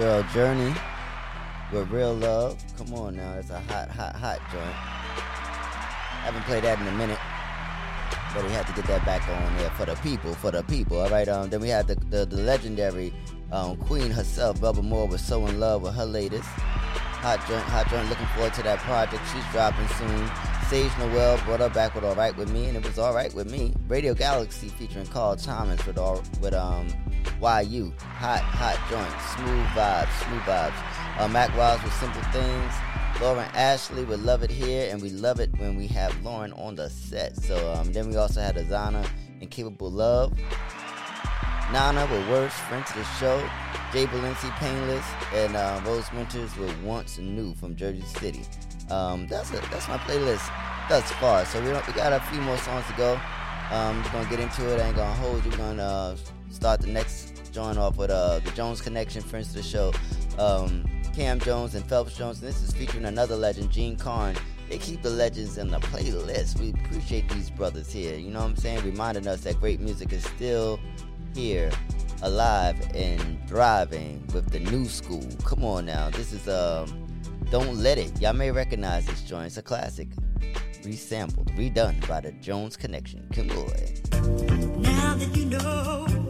girl 0.00 0.22
Journey 0.32 0.72
with 1.70 1.90
Real 1.90 2.14
Love. 2.14 2.56
Come 2.78 2.94
on 2.94 3.16
now, 3.16 3.34
it's 3.34 3.50
a 3.50 3.60
hot, 3.60 3.90
hot, 3.90 4.16
hot 4.16 4.38
joint. 4.50 4.72
Haven't 6.24 6.42
played 6.44 6.64
that 6.64 6.80
in 6.80 6.86
a 6.86 6.92
minute, 6.92 7.18
but 8.32 8.42
we 8.42 8.50
had 8.50 8.66
to 8.68 8.72
get 8.72 8.86
that 8.86 9.04
back 9.04 9.28
on 9.28 9.56
there 9.58 9.68
for 9.72 9.84
the 9.84 9.94
people, 9.96 10.32
for 10.32 10.50
the 10.52 10.62
people. 10.62 10.98
All 11.00 11.10
right. 11.10 11.28
Um. 11.28 11.50
Then 11.50 11.60
we 11.60 11.68
had 11.68 11.86
the 11.86 11.96
the, 11.96 12.24
the 12.24 12.38
legendary 12.38 13.12
um, 13.52 13.76
Queen 13.76 14.10
herself, 14.10 14.58
Bubba 14.58 14.82
Moore, 14.82 15.06
was 15.06 15.22
so 15.22 15.46
in 15.46 15.60
love 15.60 15.82
with 15.82 15.94
her 15.94 16.06
latest 16.06 16.48
hot 16.48 17.46
joint. 17.46 17.62
Hot 17.64 17.86
joint. 17.90 18.08
Looking 18.08 18.26
forward 18.28 18.54
to 18.54 18.62
that 18.62 18.78
project. 18.78 19.22
She's 19.34 19.44
dropping 19.52 19.88
soon. 19.98 20.30
Sage 20.68 20.90
Noel 20.98 21.36
brought 21.44 21.60
her 21.60 21.68
back 21.68 21.94
with 21.94 22.04
All 22.04 22.14
Right 22.14 22.34
With 22.38 22.50
Me, 22.50 22.64
and 22.66 22.76
it 22.76 22.86
was 22.86 22.98
All 22.98 23.12
Right 23.12 23.34
With 23.34 23.50
Me. 23.50 23.74
Radio 23.86 24.14
Galaxy 24.14 24.68
featuring 24.68 25.06
Carl 25.08 25.36
Thomas 25.36 25.84
with 25.84 25.98
all 25.98 26.22
with 26.40 26.54
um 26.54 26.88
YU. 27.40 27.92
Hot, 27.98 28.40
hot 28.40 28.78
joint. 28.88 29.10
Smooth 29.36 29.66
vibes, 29.68 30.12
smooth 30.24 30.42
vibes. 30.42 31.20
Uh, 31.20 31.28
Mac 31.28 31.56
Wiles 31.56 31.82
with 31.82 31.92
Simple 31.94 32.22
Things. 32.32 32.74
Lauren 33.20 33.48
Ashley 33.54 34.04
would 34.04 34.20
love 34.20 34.42
it 34.42 34.50
here, 34.50 34.88
and 34.90 35.02
we 35.02 35.10
love 35.10 35.40
it 35.40 35.50
when 35.58 35.76
we 35.76 35.86
have 35.88 36.14
Lauren 36.24 36.52
on 36.54 36.76
the 36.76 36.88
set. 36.88 37.36
So 37.36 37.72
um, 37.74 37.92
then 37.92 38.08
we 38.08 38.16
also 38.16 38.40
had 38.40 38.56
Azana 38.56 39.06
and 39.40 39.50
Capable 39.50 39.90
Love. 39.90 40.32
Nana 41.72 42.06
with 42.10 42.28
Worst, 42.28 42.56
friend 42.56 42.84
to 42.86 42.98
the 42.98 43.04
show. 43.18 43.38
Jay 43.92 44.06
Balenci, 44.06 44.50
Painless, 44.56 45.04
and 45.34 45.56
uh, 45.56 45.80
Rose 45.84 46.10
Winters 46.12 46.56
with 46.56 46.76
Once 46.82 47.18
New 47.18 47.54
from 47.54 47.76
Jersey 47.76 48.02
City. 48.02 48.42
Um, 48.90 49.26
that's 49.26 49.50
a, 49.50 49.60
that's 49.70 49.88
my 49.88 49.98
playlist 49.98 50.48
thus 50.88 51.10
far. 51.12 51.44
So 51.44 51.60
we, 51.60 51.68
we 51.68 51.92
got 51.92 52.12
a 52.12 52.20
few 52.30 52.40
more 52.40 52.58
songs 52.58 52.86
to 52.86 52.92
go. 52.94 53.20
Um, 53.70 54.02
we're 54.02 54.10
gonna 54.10 54.30
get 54.30 54.40
into 54.40 54.72
it. 54.72 54.80
I 54.80 54.86
ain't 54.88 54.96
gonna 54.96 55.14
hold 55.14 55.44
you. 55.44 55.50
We're 55.50 55.56
gonna 55.58 55.82
uh, 55.82 56.16
start 56.50 56.80
the 56.80 56.88
next 56.88 57.52
joint 57.52 57.78
off 57.78 57.96
with 57.96 58.10
uh, 58.10 58.40
the 58.40 58.50
Jones 58.52 58.80
Connection, 58.80 59.22
friends 59.22 59.48
to 59.48 59.54
the 59.54 59.62
show. 59.62 59.92
Um, 60.38 60.84
Cam 61.14 61.40
Jones 61.40 61.74
and 61.74 61.84
Phelps 61.84 62.16
Jones. 62.16 62.40
And 62.40 62.48
this 62.48 62.62
is 62.62 62.72
featuring 62.72 63.04
another 63.04 63.36
legend, 63.36 63.70
Jean 63.70 63.96
Carn. 63.96 64.36
They 64.68 64.78
keep 64.78 65.02
the 65.02 65.10
legends 65.10 65.58
in 65.58 65.68
the 65.68 65.80
playlist. 65.80 66.60
We 66.60 66.70
appreciate 66.70 67.28
these 67.28 67.50
brothers 67.50 67.92
here. 67.92 68.16
You 68.16 68.30
know 68.30 68.40
what 68.40 68.50
I'm 68.50 68.56
saying? 68.56 68.84
Reminding 68.84 69.26
us 69.26 69.40
that 69.40 69.58
great 69.58 69.80
music 69.80 70.12
is 70.12 70.24
still 70.24 70.78
here, 71.34 71.70
alive 72.22 72.76
and 72.94 73.38
thriving 73.48 74.24
with 74.32 74.50
the 74.50 74.60
new 74.60 74.86
school. 74.86 75.26
Come 75.44 75.64
on 75.64 75.86
now. 75.86 76.10
This 76.10 76.32
is 76.32 76.48
um 76.48 77.08
Don't 77.50 77.76
Let 77.76 77.98
It. 77.98 78.20
Y'all 78.20 78.32
may 78.32 78.52
recognize 78.52 79.06
this 79.06 79.22
joint. 79.22 79.46
It's 79.46 79.56
a 79.56 79.62
classic. 79.62 80.08
Resampled, 80.82 81.54
redone 81.58 82.06
by 82.08 82.20
the 82.20 82.32
Jones 82.32 82.76
Connection. 82.76 83.28
Come 83.34 83.48
Lloyd. 83.48 84.00
Now 84.78 85.14
that 85.16 85.36
you 85.36 85.44
know 85.46 86.29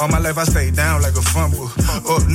All 0.00 0.06
my 0.06 0.18
life 0.20 0.38
I 0.38 0.44
stay 0.44 0.70
down 0.70 1.02
like 1.02 1.16
a 1.16 1.22
fumble. 1.22 1.68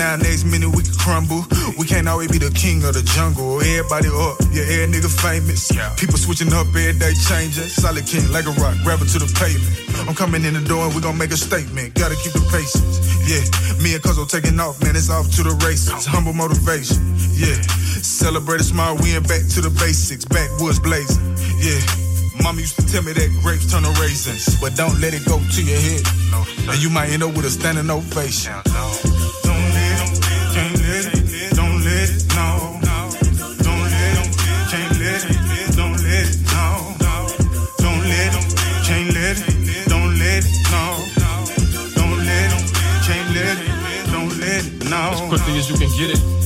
Now, 0.04 0.18
next 0.18 0.43
minute 0.43 0.68
we 0.68 0.84
can 0.84 0.99
crumble. 0.99 1.47
We 1.80 1.88
can't 1.88 2.12
always 2.12 2.28
be 2.28 2.36
the 2.36 2.51
king 2.51 2.84
of 2.84 2.91
the 2.91 3.04
jungle. 3.16 3.64
Everybody 3.64 4.12
up, 4.12 4.36
yeah, 4.51 4.68
every 4.68 4.91
nigga 4.91 5.08
famous. 5.08 5.72
People 5.95 6.20
switching 6.20 6.51
up 6.51 6.68
every 6.76 6.91
day, 6.99 7.16
changing. 7.16 7.72
Solid 7.72 8.04
king 8.04 8.28
like 8.28 8.43
a 8.43 8.51
rock, 8.60 8.76
grabbing 8.84 9.08
to 9.16 9.20
the 9.24 9.32
pavement. 9.32 9.72
I'm 10.04 10.12
coming 10.12 10.43
in 10.43 10.60
the 10.60 10.64
door 10.68 10.84
and 10.84 10.93
we 10.93 10.99
gon' 10.99 11.16
make 11.16 11.32
a 11.32 11.39
statement. 11.39 11.95
Gotta 11.95 12.20
keep 12.20 12.36
the 12.36 12.43
patience. 12.51 12.99
Yeah, 13.32 13.47
me 13.80 13.95
and 13.95 14.04
Cuzzo 14.04 14.28
taking 14.28 14.60
off, 14.60 14.84
man. 14.84 14.99
It's 14.99 15.08
off 15.08 15.32
to 15.39 15.41
the 15.47 15.56
races. 15.64 16.04
Humble 16.04 16.36
motivation. 16.36 16.99
Yeah, 17.32 17.56
celebrate 18.04 18.60
a 18.60 18.68
small 18.68 18.99
win, 18.99 19.24
back 19.24 19.47
to 19.56 19.64
the 19.64 19.72
basics. 19.80 20.28
Backwoods 20.28 20.84
blazing. 20.84 21.24
Yeah. 21.64 21.80
Mama 22.43 22.60
used 22.60 22.76
to 22.76 22.84
tell 22.91 23.04
me 23.08 23.14
that 23.14 23.30
grapes 23.39 23.72
turn 23.72 23.88
to 23.88 23.93
raisins, 24.01 24.60
but 24.60 24.76
don't 24.76 24.99
let 24.99 25.14
it 25.14 25.24
go 25.24 25.39
to 25.39 25.62
your 25.64 25.80
head. 25.80 26.04
And 26.68 26.82
you 26.84 26.89
might 26.89 27.08
end 27.08 27.24
up 27.24 27.32
with 27.39 27.45
a 27.45 27.49
standing 27.49 27.88
ovation. 27.88 28.51
Don't 28.68 29.06
let 29.08 29.22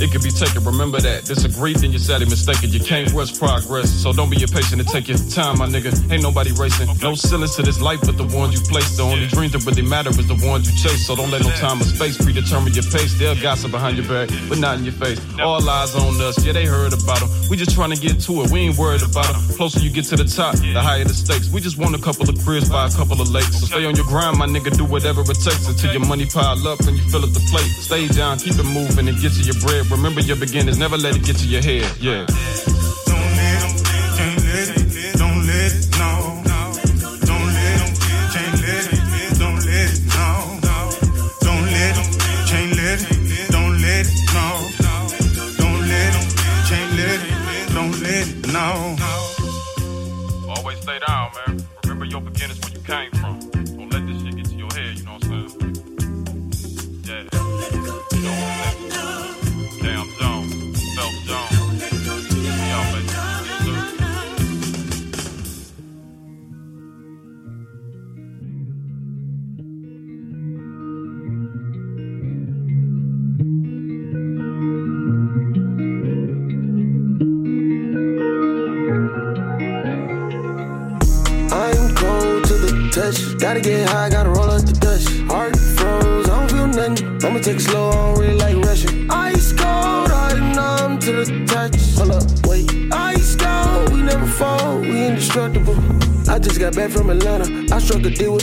it 0.08 0.12
could 0.12 0.24
be 0.24 0.32
taken. 0.32 0.64
Remember 0.64 1.00
that. 1.00 1.26
Disagree, 1.26 1.74
then 1.74 1.92
you're 1.92 2.00
sadly 2.00 2.26
mistaken. 2.26 2.72
You 2.72 2.80
can't 2.80 3.12
rush 3.12 3.38
progress, 3.38 3.92
so 3.92 4.14
don't 4.14 4.30
be 4.30 4.42
impatient 4.42 4.80
and 4.80 4.88
take 4.88 5.08
your 5.08 5.18
time, 5.30 5.60
my 5.60 5.68
nigga. 5.68 5.92
Ain't 6.12 6.24
nobody 6.24 6.52
racing. 6.54 6.88
No 7.02 7.14
ceilings 7.14 7.56
to 7.56 7.62
this 7.62 7.82
life 7.82 8.00
but 8.02 8.18
the 8.18 8.24
ones 8.36 8.56
you 8.56 8.62
place. 8.66 8.96
The 8.96 9.04
only 9.04 9.28
dreams 9.28 9.52
that 9.54 9.66
really 9.66 9.84
matter 9.84 10.10
is 10.10 10.28
the 10.28 10.40
ones 10.48 10.72
you 10.72 10.76
chase. 10.80 11.06
So 11.06 11.16
don't 11.16 11.30
let 11.30 11.44
no 11.44 11.52
time 11.60 11.82
or 11.82 11.86
space 11.86 12.18
predetermine 12.18 12.74
your 12.74 12.88
pace. 12.88 13.14
They'll 13.20 13.40
gossip 13.42 13.72
behind 13.72 13.98
your 13.98 14.08
back, 14.08 14.30
but 14.48 14.58
not 14.58 14.78
in 14.78 14.86
your 14.86 14.96
face. 14.96 15.20
All 15.40 15.62
eyes 15.70 15.94
on 15.96 16.20
us, 16.22 16.44
yeah, 16.44 16.54
they 16.54 16.66
heard 16.66 16.94
about 16.94 17.20
them. 17.20 17.30
We 17.50 17.58
just 17.58 17.76
trying 17.76 17.92
to 17.92 18.00
get 18.00 18.20
to 18.22 18.44
it, 18.44 18.52
we 18.52 18.62
ain't 18.62 18.78
worried 18.78 19.04
about 19.04 19.28
them. 19.28 19.42
Closer 19.56 19.80
you 19.80 19.92
get 19.92 20.06
to 20.06 20.16
the 20.16 20.26
top, 20.26 20.56
the 20.56 20.82
higher 20.82 21.04
the 21.04 21.14
stakes. 21.14 21.50
We 21.52 21.60
just 21.60 21.78
want 21.78 21.96
a 21.96 22.00
couple 22.00 22.30
of 22.30 22.38
cribs 22.44 22.70
by 22.70 22.88
a 22.88 22.92
couple 22.92 23.20
of 23.20 23.30
lakes. 23.30 23.60
So 23.60 23.66
stay 23.66 23.86
on 23.86 23.96
your 23.96 24.06
grind, 24.06 24.38
my 24.38 24.48
nigga, 24.48 24.76
do 24.76 24.86
whatever 24.86 25.22
it 25.22 25.40
takes 25.40 25.68
until 25.68 25.92
your 25.92 26.06
money 26.06 26.26
pile 26.26 26.60
up 26.68 26.80
and 26.88 26.96
you 26.98 27.04
fill 27.10 27.24
up 27.24 27.34
the 27.34 27.44
plate. 27.52 27.68
Stay 27.84 28.08
down, 28.08 28.40
keep 28.40 28.56
it 28.56 28.64
moving 28.64 29.08
and 29.08 29.20
get 29.20 29.34
to 29.34 29.44
your 29.44 29.60
bread. 29.60 29.90
Remember 29.98 30.22
your 30.22 30.38
beginning 30.38 30.70
is 30.70 30.78
never 30.78 30.96
let 30.96 31.16
it 31.16 31.24
get 31.26 31.38
to 31.38 31.48
your 31.48 31.62
head. 31.62 31.92
Yeah. 32.00 32.77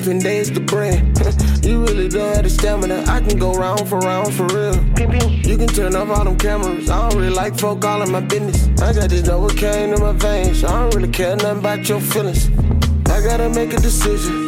Deal 0.04 0.38
with 0.38 0.54
the 0.54 0.60
brand. 0.60 1.64
you 1.64 1.82
really 1.82 2.08
don't 2.08 2.34
have 2.34 2.44
the 2.44 2.50
stamina. 2.50 3.04
I 3.06 3.20
can 3.20 3.38
go 3.38 3.54
round 3.54 3.88
for 3.88 3.98
round 4.00 4.34
for 4.34 4.46
real. 4.48 4.76
You 5.48 5.56
can 5.56 5.68
turn 5.68 5.96
off 5.96 6.10
all 6.10 6.24
them 6.24 6.36
cameras. 6.36 6.90
I 6.90 7.08
don't 7.08 7.18
really 7.18 7.34
like 7.34 7.58
folk 7.58 7.84
all 7.84 8.02
in 8.02 8.12
my 8.12 8.20
business. 8.20 8.68
I 8.82 8.92
got 8.92 9.08
this 9.08 9.22
Novocaine 9.22 9.94
in 9.94 10.00
my 10.00 10.12
veins. 10.12 10.62
I 10.64 10.80
don't 10.80 10.94
really 10.94 11.10
care 11.10 11.36
nothing 11.36 11.58
about 11.60 11.88
your 11.88 12.00
feelings. 12.00 12.50
I 13.08 13.22
gotta 13.22 13.48
make 13.48 13.72
a 13.72 13.80
decision. 13.80 14.46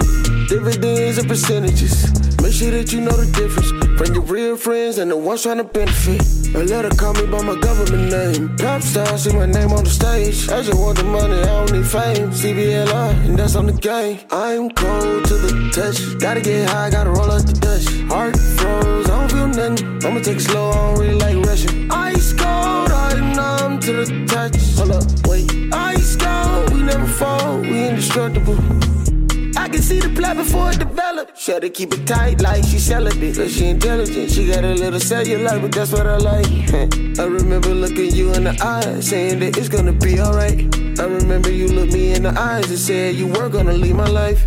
Dividends 0.48 1.18
and 1.18 1.28
percentages. 1.28 2.12
Make 2.42 2.52
sure 2.52 2.70
that 2.72 2.92
you 2.92 3.00
know 3.00 3.12
the 3.12 3.26
difference 3.32 3.70
from 3.98 4.14
your 4.14 4.24
real 4.24 4.56
friends 4.56 4.98
and 4.98 5.10
the 5.10 5.16
ones 5.16 5.42
trying 5.42 5.58
to 5.58 5.64
benefit. 5.64 6.35
A 6.54 6.64
letter 6.64 6.90
call 6.90 7.12
me 7.14 7.26
by 7.26 7.42
my 7.42 7.58
government 7.60 8.10
name. 8.10 8.56
Pop 8.56 8.82
star, 8.82 9.18
see 9.18 9.32
my 9.32 9.46
name 9.46 9.72
on 9.72 9.84
the 9.84 9.90
stage. 9.90 10.48
I 10.48 10.62
just 10.62 10.78
want 10.78 10.98
the 10.98 11.04
money, 11.04 11.40
I 11.40 11.46
don't 11.46 11.72
need 11.72 11.86
fame. 11.86 12.30
CBLR, 12.30 13.26
and 13.26 13.38
that's 13.38 13.56
on 13.56 13.66
the 13.66 13.72
game. 13.72 14.20
I'm 14.30 14.70
cold 14.70 15.24
to 15.26 15.34
the 15.34 15.70
touch. 15.74 16.18
Gotta 16.18 16.40
get 16.40 16.68
high, 16.68 16.90
gotta 16.90 17.10
roll 17.10 17.30
up 17.30 17.44
the 17.44 17.52
dust. 17.52 17.88
Heart 18.12 18.38
froze, 18.38 19.10
I 19.10 19.18
don't 19.18 19.32
feel 19.32 19.48
nothing. 19.48 20.06
I'ma 20.06 20.20
take 20.20 20.36
it 20.36 20.40
slow, 20.40 20.70
I 20.70 20.74
don't 20.74 20.98
really 20.98 21.18
like 21.18 21.46
rushing. 21.46 21.90
Ice 21.90 22.32
cold, 22.32 22.90
I'm 22.90 23.32
numb 23.32 23.80
to 23.80 23.92
the 23.92 24.26
touch. 24.26 24.56
Hold 24.78 24.92
up, 24.92 25.26
wait. 25.28 25.50
Ice 25.72 26.16
cold, 26.16 26.72
we 26.72 26.82
never 26.82 27.06
fall, 27.06 27.60
we 27.60 27.88
indestructible. 27.88 28.58
I 29.56 29.68
can 29.68 29.82
see 29.82 30.00
the 30.00 30.10
plot 30.14 30.36
before 30.36 30.72
the 30.72 30.86
it 30.86 30.96
developed. 31.46 31.56
Shut 31.56 31.62
to 31.62 31.70
keep 31.70 31.92
it 31.92 32.06
tight 32.06 32.40
like 32.40 32.64
she 32.64 32.78
celibate. 32.78 33.36
Cause 33.36 33.54
she 33.54 33.66
intelligent, 33.66 34.30
she 34.30 34.46
got 34.48 34.64
a 34.64 34.74
little 34.74 35.00
cellular, 35.00 35.58
but 35.60 35.72
that's 35.72 35.92
what 35.92 36.06
I 36.06 36.16
like. 36.16 36.46
I 37.18 37.24
remember 37.24 37.74
looking 37.74 38.14
you 38.14 38.32
in 38.34 38.44
the 38.44 38.56
eyes, 38.62 39.08
saying 39.08 39.40
that 39.40 39.56
it's 39.56 39.68
gonna 39.68 39.92
be 39.92 40.20
alright. 40.20 40.58
I 40.98 41.04
remember 41.04 41.50
you 41.50 41.68
looked 41.68 41.92
me 41.92 42.14
in 42.14 42.22
the 42.22 42.34
eyes 42.38 42.68
and 42.70 42.78
said 42.78 43.14
you 43.14 43.28
were 43.28 43.48
gonna 43.48 43.72
leave 43.72 43.96
my 43.96 44.08
life. 44.08 44.46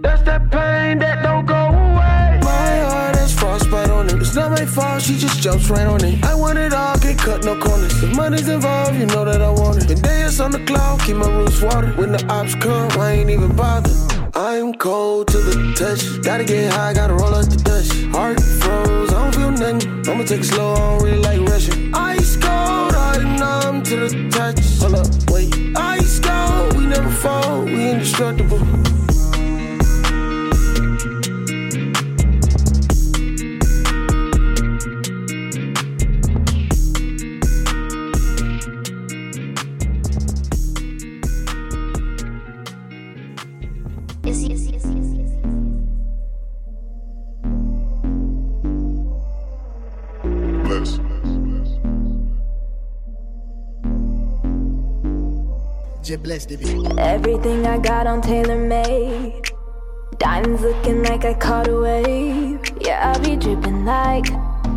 That's 0.00 0.22
that 0.22 0.50
pain 0.50 0.98
that 1.00 1.22
don't 1.22 1.46
go 1.46 1.54
away. 1.54 2.40
My 2.42 2.78
heart 2.90 3.16
has 3.16 3.34
frostbite 3.34 3.90
on 3.90 4.06
it. 4.06 4.14
It's 4.14 4.34
not 4.34 4.50
my 4.52 4.64
fault, 4.64 5.02
she 5.02 5.16
just 5.18 5.40
jumps 5.42 5.68
right 5.70 5.86
on 5.86 6.04
it. 6.04 6.24
I 6.24 6.34
want 6.34 6.58
it 6.58 6.72
all, 6.72 6.96
can't 6.98 7.18
cut 7.18 7.44
no 7.44 7.58
corners. 7.58 8.02
If 8.02 8.14
money's 8.16 8.48
involved, 8.48 8.96
you 8.98 9.06
know 9.06 9.24
that 9.24 9.42
I 9.42 9.50
want 9.50 9.82
it. 9.82 9.90
And 9.90 10.02
dance 10.02 10.40
on 10.40 10.50
the 10.50 10.64
cloud, 10.64 11.00
keep 11.00 11.16
my 11.16 11.28
roots 11.28 11.60
watered. 11.60 11.96
When 11.96 12.12
the 12.12 12.24
ops 12.32 12.54
come, 12.54 12.90
I 13.00 13.12
ain't 13.12 13.30
even 13.30 13.54
bothered. 13.54 14.17
I'm 14.38 14.72
cold 14.74 15.26
to 15.32 15.38
the 15.38 15.74
touch. 15.74 16.22
Gotta 16.22 16.44
get 16.44 16.72
high, 16.72 16.94
gotta 16.94 17.12
roll 17.12 17.34
up 17.34 17.46
the 17.46 17.56
dust. 17.56 17.92
Heart 18.14 18.40
froze, 18.40 19.12
I 19.12 19.24
don't 19.24 19.34
feel 19.34 19.50
nothing. 19.50 20.08
I'ma 20.08 20.22
take 20.22 20.42
it 20.42 20.44
slow, 20.44 20.74
I 20.74 20.78
don't 20.78 21.02
really 21.02 21.18
like 21.18 21.40
rushing. 21.50 21.92
Ice 21.92 22.36
cold, 22.36 22.94
I'm 22.94 23.34
numb 23.34 23.82
to 23.82 23.96
the 23.96 24.30
touch. 24.30 24.60
Hold 24.78 24.94
up, 24.94 25.30
wait. 25.32 25.76
Ice 25.76 26.20
cold, 26.20 26.76
we 26.76 26.86
never 26.86 27.10
fall, 27.10 27.64
we 27.64 27.90
indestructible. 27.90 28.60
Blessed 56.16 56.48
to. 56.48 56.96
Everything 56.98 57.66
I 57.66 57.76
got 57.76 58.06
on 58.06 58.22
tailor 58.22 58.56
made. 58.56 59.42
Diamonds 60.16 60.62
looking 60.62 61.02
like 61.02 61.26
I 61.26 61.34
caught 61.34 61.68
a 61.68 61.78
wave. 61.78 62.60
Yeah, 62.80 63.12
I 63.14 63.18
be 63.18 63.36
dripping 63.36 63.84
like 63.84 64.24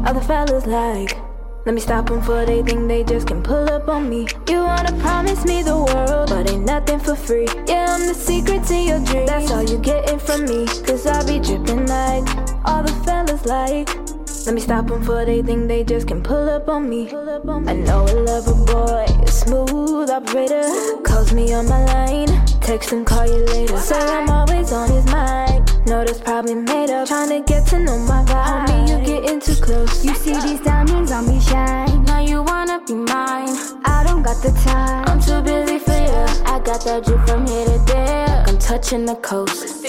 other 0.05 0.19
fellas 0.19 0.65
like. 0.65 1.17
Let 1.65 1.73
me 1.75 1.79
stop 1.79 2.07
them 2.07 2.21
for 2.21 2.45
they 2.45 2.61
think 2.63 2.87
they 2.89 3.03
just 3.05 3.27
can 3.27 3.41
pull 3.41 3.69
up 3.69 3.87
on 3.87 4.09
me. 4.09 4.27
You 4.49 4.63
wanna 4.63 4.91
promise 4.99 5.45
me 5.45 5.63
the 5.63 5.77
world, 5.77 6.29
but 6.29 6.49
ain't 6.49 6.65
nothing 6.65 6.99
for 6.99 7.15
free. 7.15 7.47
Yeah, 7.65 7.85
I'm 7.89 8.07
the 8.07 8.13
secret 8.13 8.65
to 8.65 8.75
your 8.75 8.99
dreams. 9.05 9.29
That's 9.29 9.51
all 9.51 9.63
you 9.63 9.77
getting 9.77 10.19
from 10.19 10.43
me. 10.45 10.65
Cause 10.83 11.07
I 11.07 11.25
be 11.25 11.39
dripping 11.39 11.87
like 11.87 12.27
all 12.65 12.83
the 12.83 12.93
fellas 13.05 13.45
like. 13.45 14.10
Let 14.45 14.55
me 14.55 14.61
stop 14.61 14.87
them 14.87 15.03
for 15.03 15.23
they 15.23 15.43
think 15.43 15.67
they 15.67 15.83
just 15.83 16.07
can 16.07 16.23
pull 16.23 16.49
up 16.49 16.67
on 16.67 16.89
me. 16.89 17.07
I 17.09 17.73
know 17.73 18.05
a 18.05 18.15
lover 18.25 18.55
boy, 18.65 19.05
smooth 19.27 20.09
operator. 20.09 20.63
Calls 21.03 21.31
me 21.31 21.53
on 21.53 21.67
my 21.69 21.85
line, 21.85 22.45
text 22.59 22.91
and 22.91 23.05
call 23.05 23.25
you 23.27 23.45
later. 23.45 23.77
Say 23.77 23.99
I'm 23.99 24.29
always 24.29 24.71
on 24.71 24.89
his 24.89 25.05
mind. 25.05 25.71
No, 25.85 26.03
that's 26.03 26.19
probably 26.19 26.55
made 26.55 26.89
up. 26.89 27.07
Trying 27.07 27.29
to 27.29 27.41
get 27.51 27.67
to 27.67 27.79
know 27.79 27.99
my 27.99 28.23
vibe. 28.25 28.67
Homie, 28.67 28.89
you 28.89 29.05
getting 29.05 29.39
too 29.39 29.55
close. 29.61 30.03
You 30.03 30.15
see 30.15 30.33
these 30.33 30.59
diamonds 30.61 31.11
on 31.11 31.27
me 31.27 31.39
shine. 31.39 32.03
Now 32.05 32.19
you 32.19 32.41
wanna 32.41 32.81
be 32.87 32.93
mine. 32.95 33.55
I 33.85 34.03
don't 34.07 34.23
got 34.23 34.41
the 34.41 34.51
time. 34.65 35.05
I'm 35.07 35.21
too 35.21 35.41
busy 35.43 35.77
for 35.77 35.91
you. 35.91 36.25
I 36.45 36.59
got 36.65 36.83
that 36.85 37.05
drip 37.05 37.27
from 37.27 37.45
here 37.45 37.65
to 37.65 37.77
there. 37.85 38.43
I'm 38.47 38.57
touching 38.57 39.05
the 39.05 39.15
coast. 39.15 39.83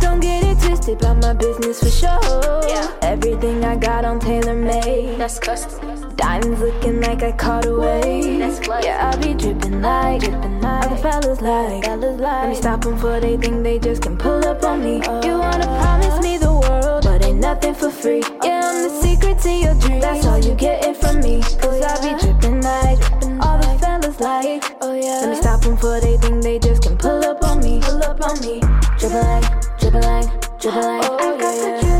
Don't 0.00 0.20
get 0.20 0.44
it 0.44 0.60
twisted 0.60 1.00
about 1.00 1.16
my 1.22 1.32
business 1.32 1.80
for 1.80 1.90
sure. 1.90 2.68
Yeah. 2.68 3.15
Everything 3.46 3.64
I 3.64 3.76
got 3.76 4.04
on 4.04 4.18
tailor 4.18 4.54
made. 4.56 5.18
That's 5.18 5.38
custom. 5.38 6.16
Diamonds 6.16 6.60
looking 6.60 7.00
like 7.00 7.22
I 7.22 7.30
caught 7.30 7.64
a 7.64 7.76
wave. 7.76 8.40
That's 8.40 8.66
what. 8.66 8.84
Yeah, 8.84 9.12
I 9.12 9.16
be 9.22 9.34
dripping 9.34 9.82
like, 9.82 10.22
dripping 10.22 10.60
like. 10.62 10.86
Other 10.86 10.96
fellas 10.96 11.40
like, 11.40 11.84
fellas 11.84 12.20
like. 12.20 12.42
Let 12.42 12.48
me 12.48 12.54
stop 12.56 12.80
them 12.80 12.98
for 12.98 13.20
they 13.20 13.36
think 13.36 13.62
they 13.62 13.78
just 13.78 14.02
can 14.02 14.18
pull 14.18 14.44
up 14.44 14.64
on 14.64 14.82
me. 14.82 15.00
Oh. 15.04 15.24
You 15.24 15.38
wanna 15.38 15.66
promise 15.78 16.20
me 16.24 16.38
the 16.38 16.52
world, 16.52 17.04
but 17.04 17.24
ain't 17.24 17.38
nothing 17.38 17.74
for 17.74 17.88
free. 17.88 18.24
Yeah, 18.42 18.62
I'm 18.64 18.82
the 18.82 19.00
secret 19.00 19.38
to 19.38 19.50
your 19.50 19.74
dreams. 19.74 20.02
That's 20.02 20.26
all 20.26 20.40
you 20.40 20.56
getting 20.56 20.94
from 20.94 21.20
me. 21.20 21.40
Cause 21.62 21.82
I 21.84 21.94
be 22.02 22.18
dripping 22.18 22.62
like, 22.62 22.98
all 23.40 23.58
the 23.58 23.78
fellas 23.78 24.18
like. 24.18 24.64
Oh 24.80 24.92
yeah. 24.92 25.20
Let 25.22 25.30
me 25.30 25.36
stop 25.36 25.60
them 25.60 25.76
for 25.76 26.00
they 26.00 26.16
think 26.16 26.42
they 26.42 26.58
just 26.58 26.82
can 26.82 26.98
pull 26.98 27.24
up 27.24 27.44
on 27.44 27.60
me. 27.60 27.78
Pull 27.80 28.02
up 28.02 28.20
on 28.22 28.40
me. 28.40 28.58
Dripping 28.98 29.22
like, 29.22 29.78
dripping 29.78 30.02
like, 30.02 30.58
dripping 30.58 30.82
like. 30.82 31.04
Oh 31.06 31.38
yeah, 31.38 31.38
yeah. 31.38 31.38
Dripping 31.38 31.40
like, 31.40 31.40
just 31.40 31.40
dripping 31.40 31.40
like, 31.40 31.40
dripping 31.40 31.62
like. 31.62 31.62
Oh 31.62 31.62
yeah, 31.62 31.80
yeah. 31.82 31.95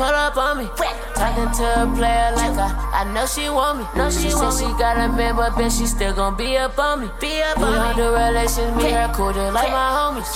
Pull 0.00 0.04
up 0.04 0.36
on 0.36 0.58
me. 0.58 1.09
Gotta 1.20 1.56
tell 1.56 1.60
her 1.60 1.60
shot 1.60 1.60
it 1.60 1.60
coming. 1.60 1.60
Pull 1.60 1.60
up 1.60 1.60
on 1.60 1.60
me. 1.60 1.60
Talking 1.60 1.60
to 1.60 1.82
a 1.82 1.96
player 1.96 2.32
like 2.36 2.56
I, 2.56 3.00
I 3.00 3.12
know 3.12 3.26
she 3.26 3.48
want 3.50 3.78
me. 3.78 3.84
No, 3.96 4.10
she, 4.10 4.22
she 4.22 4.30
said 4.30 4.52
she 4.56 4.66
got 4.78 4.96
a 4.96 5.08
man, 5.12 5.36
but 5.36 5.52
bitch, 5.52 5.78
she 5.78 5.86
still 5.86 6.14
gon' 6.14 6.36
be 6.36 6.56
up 6.56 6.78
on 6.78 7.00
me. 7.00 7.08
Be 7.20 7.42
up 7.42 7.58
on 7.58 7.72
me. 7.72 8.02
the 8.02 8.08
relations, 8.10 8.76
me 8.76 8.90
her 8.90 9.12
cool, 9.12 9.32
like 9.52 9.70
my 9.70 9.88
homies. 9.92 10.32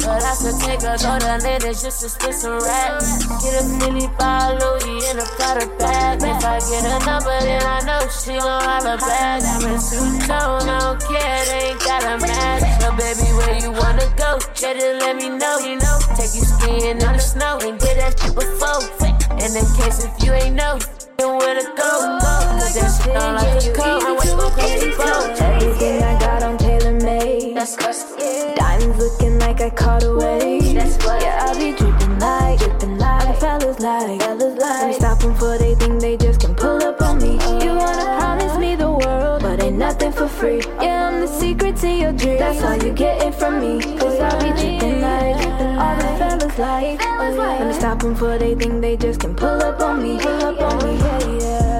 But 0.00 0.24
I 0.24 0.34
could 0.40 0.56
take 0.60 0.82
her 0.82 0.96
go 0.96 1.18
to 1.18 1.36
Linda 1.44 1.72
just 1.72 2.00
to 2.00 2.08
spit 2.08 2.34
some 2.34 2.58
racks. 2.60 3.26
Get 3.42 3.60
a 3.60 3.64
Philly 3.78 4.08
by 4.18 4.56
Louis 4.56 5.04
in 5.10 5.18
a 5.20 5.26
powder 5.36 5.68
bag. 5.76 6.22
If 6.22 6.44
I 6.44 6.58
get 6.60 6.84
a 6.88 6.96
number, 7.04 7.36
then 7.44 7.62
I 7.62 7.80
know 7.84 8.00
she 8.08 8.36
gon' 8.40 8.64
holler 8.64 8.98
back. 8.98 9.42
I'm 9.44 9.72
in 9.72 9.80
suit 9.80 10.30
I 10.30 10.64
don't 10.64 11.00
care, 11.04 11.44
they 11.46 11.70
ain't 11.70 11.80
got 11.80 12.02
a 12.04 12.18
match. 12.18 12.64
So 12.80 12.90
baby, 12.96 13.28
where 13.36 13.58
you 13.60 13.70
wanna 13.72 14.08
go? 14.16 14.38
Yeah, 14.60 14.74
just 14.74 15.04
let 15.04 15.16
me 15.16 15.28
know. 15.28 15.58
You 15.58 15.76
know, 15.76 15.98
take 16.16 16.34
you 16.34 16.44
skiing 16.44 16.96
in 16.96 16.98
the 16.98 17.18
snow 17.18 17.58
and 17.62 17.78
get 17.80 17.96
that 17.96 18.18
shit 18.18 18.34
before. 18.34 19.14
And 19.44 19.52
in 19.56 19.66
case 19.76 20.04
if 20.16 20.24
you 20.24 20.32
ain't 20.32 20.54
know, 20.54 20.78
then 21.18 21.36
where 21.38 21.54
to 21.54 21.66
go, 21.76 22.18
go. 22.20 22.34
Cause 22.58 22.74
that 22.74 23.02
shit 23.02 23.16
on 23.16 23.34
like 23.34 23.64
a 23.64 23.72
coat. 23.72 24.02
I 24.02 24.12
went 24.12 24.30
to 24.30 24.50
crazy 24.54 24.90
boat. 24.96 25.40
Everything 25.40 26.02
I 26.02 26.18
got 26.18 26.42
on 26.42 26.58
tailor 26.58 26.92
made. 27.00 27.56
That's 27.56 27.76
custom. 27.76 28.54
Diamonds 28.56 28.98
looking 28.98 29.38
like 29.38 29.60
I 29.60 29.70
caught 29.70 30.02
a 30.04 30.14
wave. 30.14 30.62
Yeah, 30.64 31.46
I 31.46 31.54
be 31.58 31.76
dripping 31.76 32.18
like, 32.18 32.58
dripping 32.58 32.98
like. 32.98 33.28
Other 33.28 33.34
fellas 33.40 33.80
like, 33.80 34.20
fellas 34.20 34.58
like. 34.58 34.60
Let 34.60 34.88
me 34.88 34.94
stop 34.94 35.18
them 35.20 35.34
for 35.34 35.58
they 35.58 35.74
think 35.74 36.00
they 36.00 36.16
just 36.16 36.40
can 36.40 36.54
pull 36.54 36.82
up 36.82 37.00
on 37.00 37.18
me. 37.18 37.36
Uh-huh. 37.36 37.60
You 37.62 37.74
wanna 37.74 38.04
promise 38.18 38.58
me 38.58 38.76
the 38.76 38.90
world, 38.90 39.42
but 39.42 39.62
ain't 39.62 39.76
nothing 39.76 40.12
for 40.12 40.28
free. 40.28 40.62
Yeah, 40.80 41.08
I'm 41.08 41.20
the 41.20 41.26
uh-huh. 41.26 41.40
secret 41.40 41.76
to 41.76 41.88
your 41.88 42.12
dreams. 42.12 42.38
That's 42.40 42.62
all 42.62 42.76
you 42.76 42.92
getting 42.92 43.32
from 43.32 43.60
me. 43.60 43.80
Cause 43.98 44.20
I 44.20 44.30
be 44.42 44.50
dripping 44.60 45.00
like, 45.00 45.43
all 45.78 45.96
the 45.96 46.02
fellas 46.18 46.58
like. 46.58 47.00
Let 47.00 47.66
me 47.66 47.72
stop 47.72 48.00
them 48.00 48.14
for 48.14 48.38
they 48.38 48.54
think 48.54 48.80
they 48.80 48.96
just 48.96 49.20
can 49.20 49.34
pull 49.34 49.62
up 49.62 49.80
on 49.80 50.02
me. 50.02 50.18
Pull 50.18 50.44
up 50.44 50.60
on 50.60 50.78
me, 50.86 50.98
yeah, 50.98 51.38
yeah. 51.38 51.73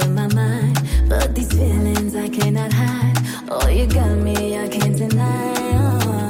Of 0.00 0.10
my 0.10 0.26
mind, 0.34 0.78
but 1.08 1.34
these 1.34 1.52
feelings 1.52 2.14
I 2.14 2.28
cannot 2.28 2.72
hide. 2.72 3.16
Oh, 3.48 3.68
you 3.68 3.86
got 3.86 4.16
me, 4.16 4.58
I 4.58 4.68
can't 4.68 4.96
deny. 4.96 5.54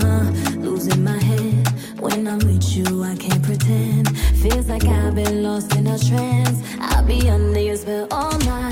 Uh, 0.05 0.31
losing 0.57 1.03
my 1.05 1.19
head 1.19 1.69
when 1.99 2.27
I'm 2.27 2.39
with 2.39 2.77
you, 2.77 3.03
I 3.03 3.17
can't 3.17 3.43
pretend. 3.43 4.17
Feels 4.43 4.69
like 4.69 4.85
I've 4.85 5.15
been 5.15 5.43
lost 5.43 5.75
in 5.77 5.87
a 5.87 5.99
trance. 5.99 6.59
I'll 6.81 7.05
be 7.05 7.29
under 7.29 7.61
your 7.61 7.77
spell 7.77 8.07
all 8.11 8.39
night. 8.39 8.70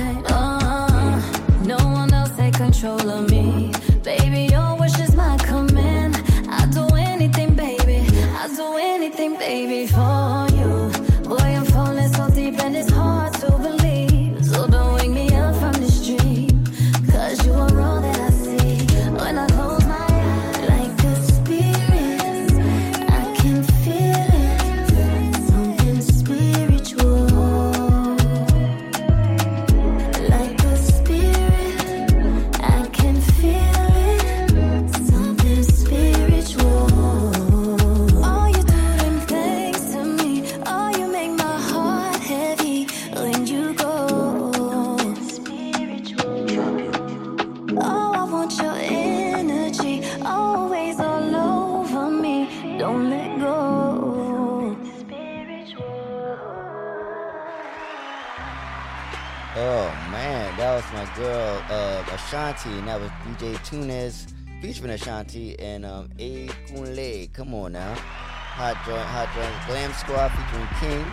King 70.81 71.05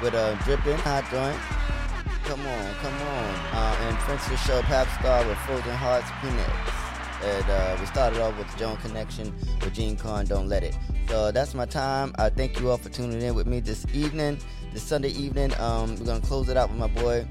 with 0.00 0.14
a 0.14 0.38
dripping 0.44 0.78
hot 0.78 1.04
joint. 1.10 1.38
Come 2.24 2.40
on, 2.46 2.74
come 2.76 2.94
on. 2.94 3.34
Uh, 3.52 3.76
and 3.82 3.96
Prince 3.98 4.24
of 4.26 4.30
the 4.30 4.36
Show, 4.36 4.62
Pap 4.62 4.86
Star 5.00 5.26
with 5.26 5.38
Frozen 5.38 5.74
Hearts, 5.74 6.08
Peanuts. 6.20 6.78
And 7.24 7.50
uh, 7.50 7.76
we 7.80 7.86
started 7.86 8.20
off 8.20 8.38
with 8.38 8.50
the 8.52 8.58
Jones 8.58 8.80
Connection 8.82 9.34
with 9.60 9.74
Jean 9.74 9.96
Carn, 9.96 10.26
Don't 10.26 10.48
Let 10.48 10.62
It. 10.62 10.76
So 11.08 11.32
that's 11.32 11.54
my 11.54 11.66
time. 11.66 12.14
I 12.18 12.28
thank 12.28 12.60
you 12.60 12.70
all 12.70 12.76
for 12.76 12.90
tuning 12.90 13.20
in 13.22 13.34
with 13.34 13.46
me 13.46 13.60
this 13.60 13.86
evening, 13.92 14.38
this 14.72 14.84
Sunday 14.84 15.10
evening. 15.10 15.52
Um, 15.58 15.96
we're 15.96 16.06
gonna 16.06 16.20
close 16.20 16.48
it 16.48 16.56
out 16.56 16.68
with 16.70 16.78
my 16.78 16.86
boy 16.86 17.26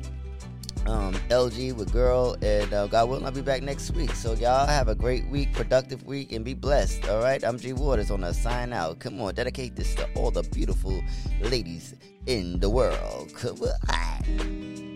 um, 0.87 1.13
LG 1.29 1.75
with 1.75 1.91
Girl, 1.91 2.35
and 2.41 2.73
uh, 2.73 2.87
God 2.87 3.09
willing, 3.09 3.25
I'll 3.25 3.31
be 3.31 3.41
back 3.41 3.61
next 3.61 3.91
week. 3.91 4.11
So 4.11 4.33
y'all 4.33 4.65
have 4.65 4.87
a 4.87 4.95
great 4.95 5.27
week, 5.27 5.53
productive 5.53 6.03
week, 6.03 6.31
and 6.31 6.43
be 6.43 6.53
blessed. 6.53 7.07
All 7.09 7.21
right, 7.21 7.43
I'm 7.43 7.59
G 7.59 7.73
Waters 7.73 8.09
on 8.11 8.23
a 8.23 8.33
sign 8.33 8.73
out. 8.73 8.99
Come 8.99 9.21
on, 9.21 9.33
dedicate 9.35 9.75
this 9.75 9.93
to 9.95 10.09
all 10.15 10.31
the 10.31 10.43
beautiful 10.43 11.01
ladies 11.41 11.95
in 12.25 12.59
the 12.59 12.69
world. 12.69 13.33
Come 13.35 13.57
on. 13.89 14.86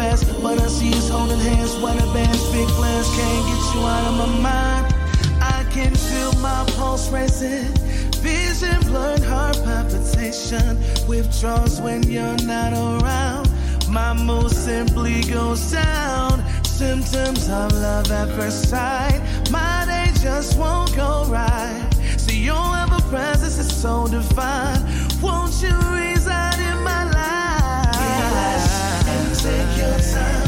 Fast, 0.00 0.42
but 0.42 0.58
I 0.58 0.66
see 0.66 0.92
us 0.94 1.08
holding 1.10 1.38
hands, 1.38 1.76
weather 1.76 2.10
bands, 2.14 2.42
big 2.52 2.68
plans, 2.78 3.08
can't 3.16 3.42
get 3.48 3.62
you 3.74 3.80
out 3.94 4.04
of 4.10 4.14
my 4.22 4.30
mind. 4.48 4.86
I 5.56 5.60
can 5.74 5.94
feel 5.94 6.32
my 6.40 6.62
pulse 6.76 7.10
racing, 7.10 7.72
vision 8.28 8.80
blurred, 8.88 9.22
heart 9.22 9.58
palpitation, 9.62 10.78
withdraws 11.06 11.80
when 11.82 12.02
you're 12.14 12.40
not 12.52 12.72
around. 12.72 13.46
My 13.88 14.12
mood 14.14 14.50
simply 14.50 15.22
goes 15.22 15.62
down. 15.70 16.34
Symptoms 16.64 17.44
of 17.48 17.72
love 17.72 18.10
at 18.10 18.28
first 18.36 18.70
sight. 18.70 19.20
My 19.50 19.84
day 19.90 20.08
just 20.22 20.58
won't 20.58 20.94
go 20.96 21.26
right. 21.28 21.86
See, 22.16 22.40
your 22.50 22.68
ever 22.82 23.02
presence 23.10 23.58
is 23.58 23.70
so 23.82 24.06
divine. 24.06 24.82
Won't 25.20 25.54
you 25.60 25.76
take 30.00 30.39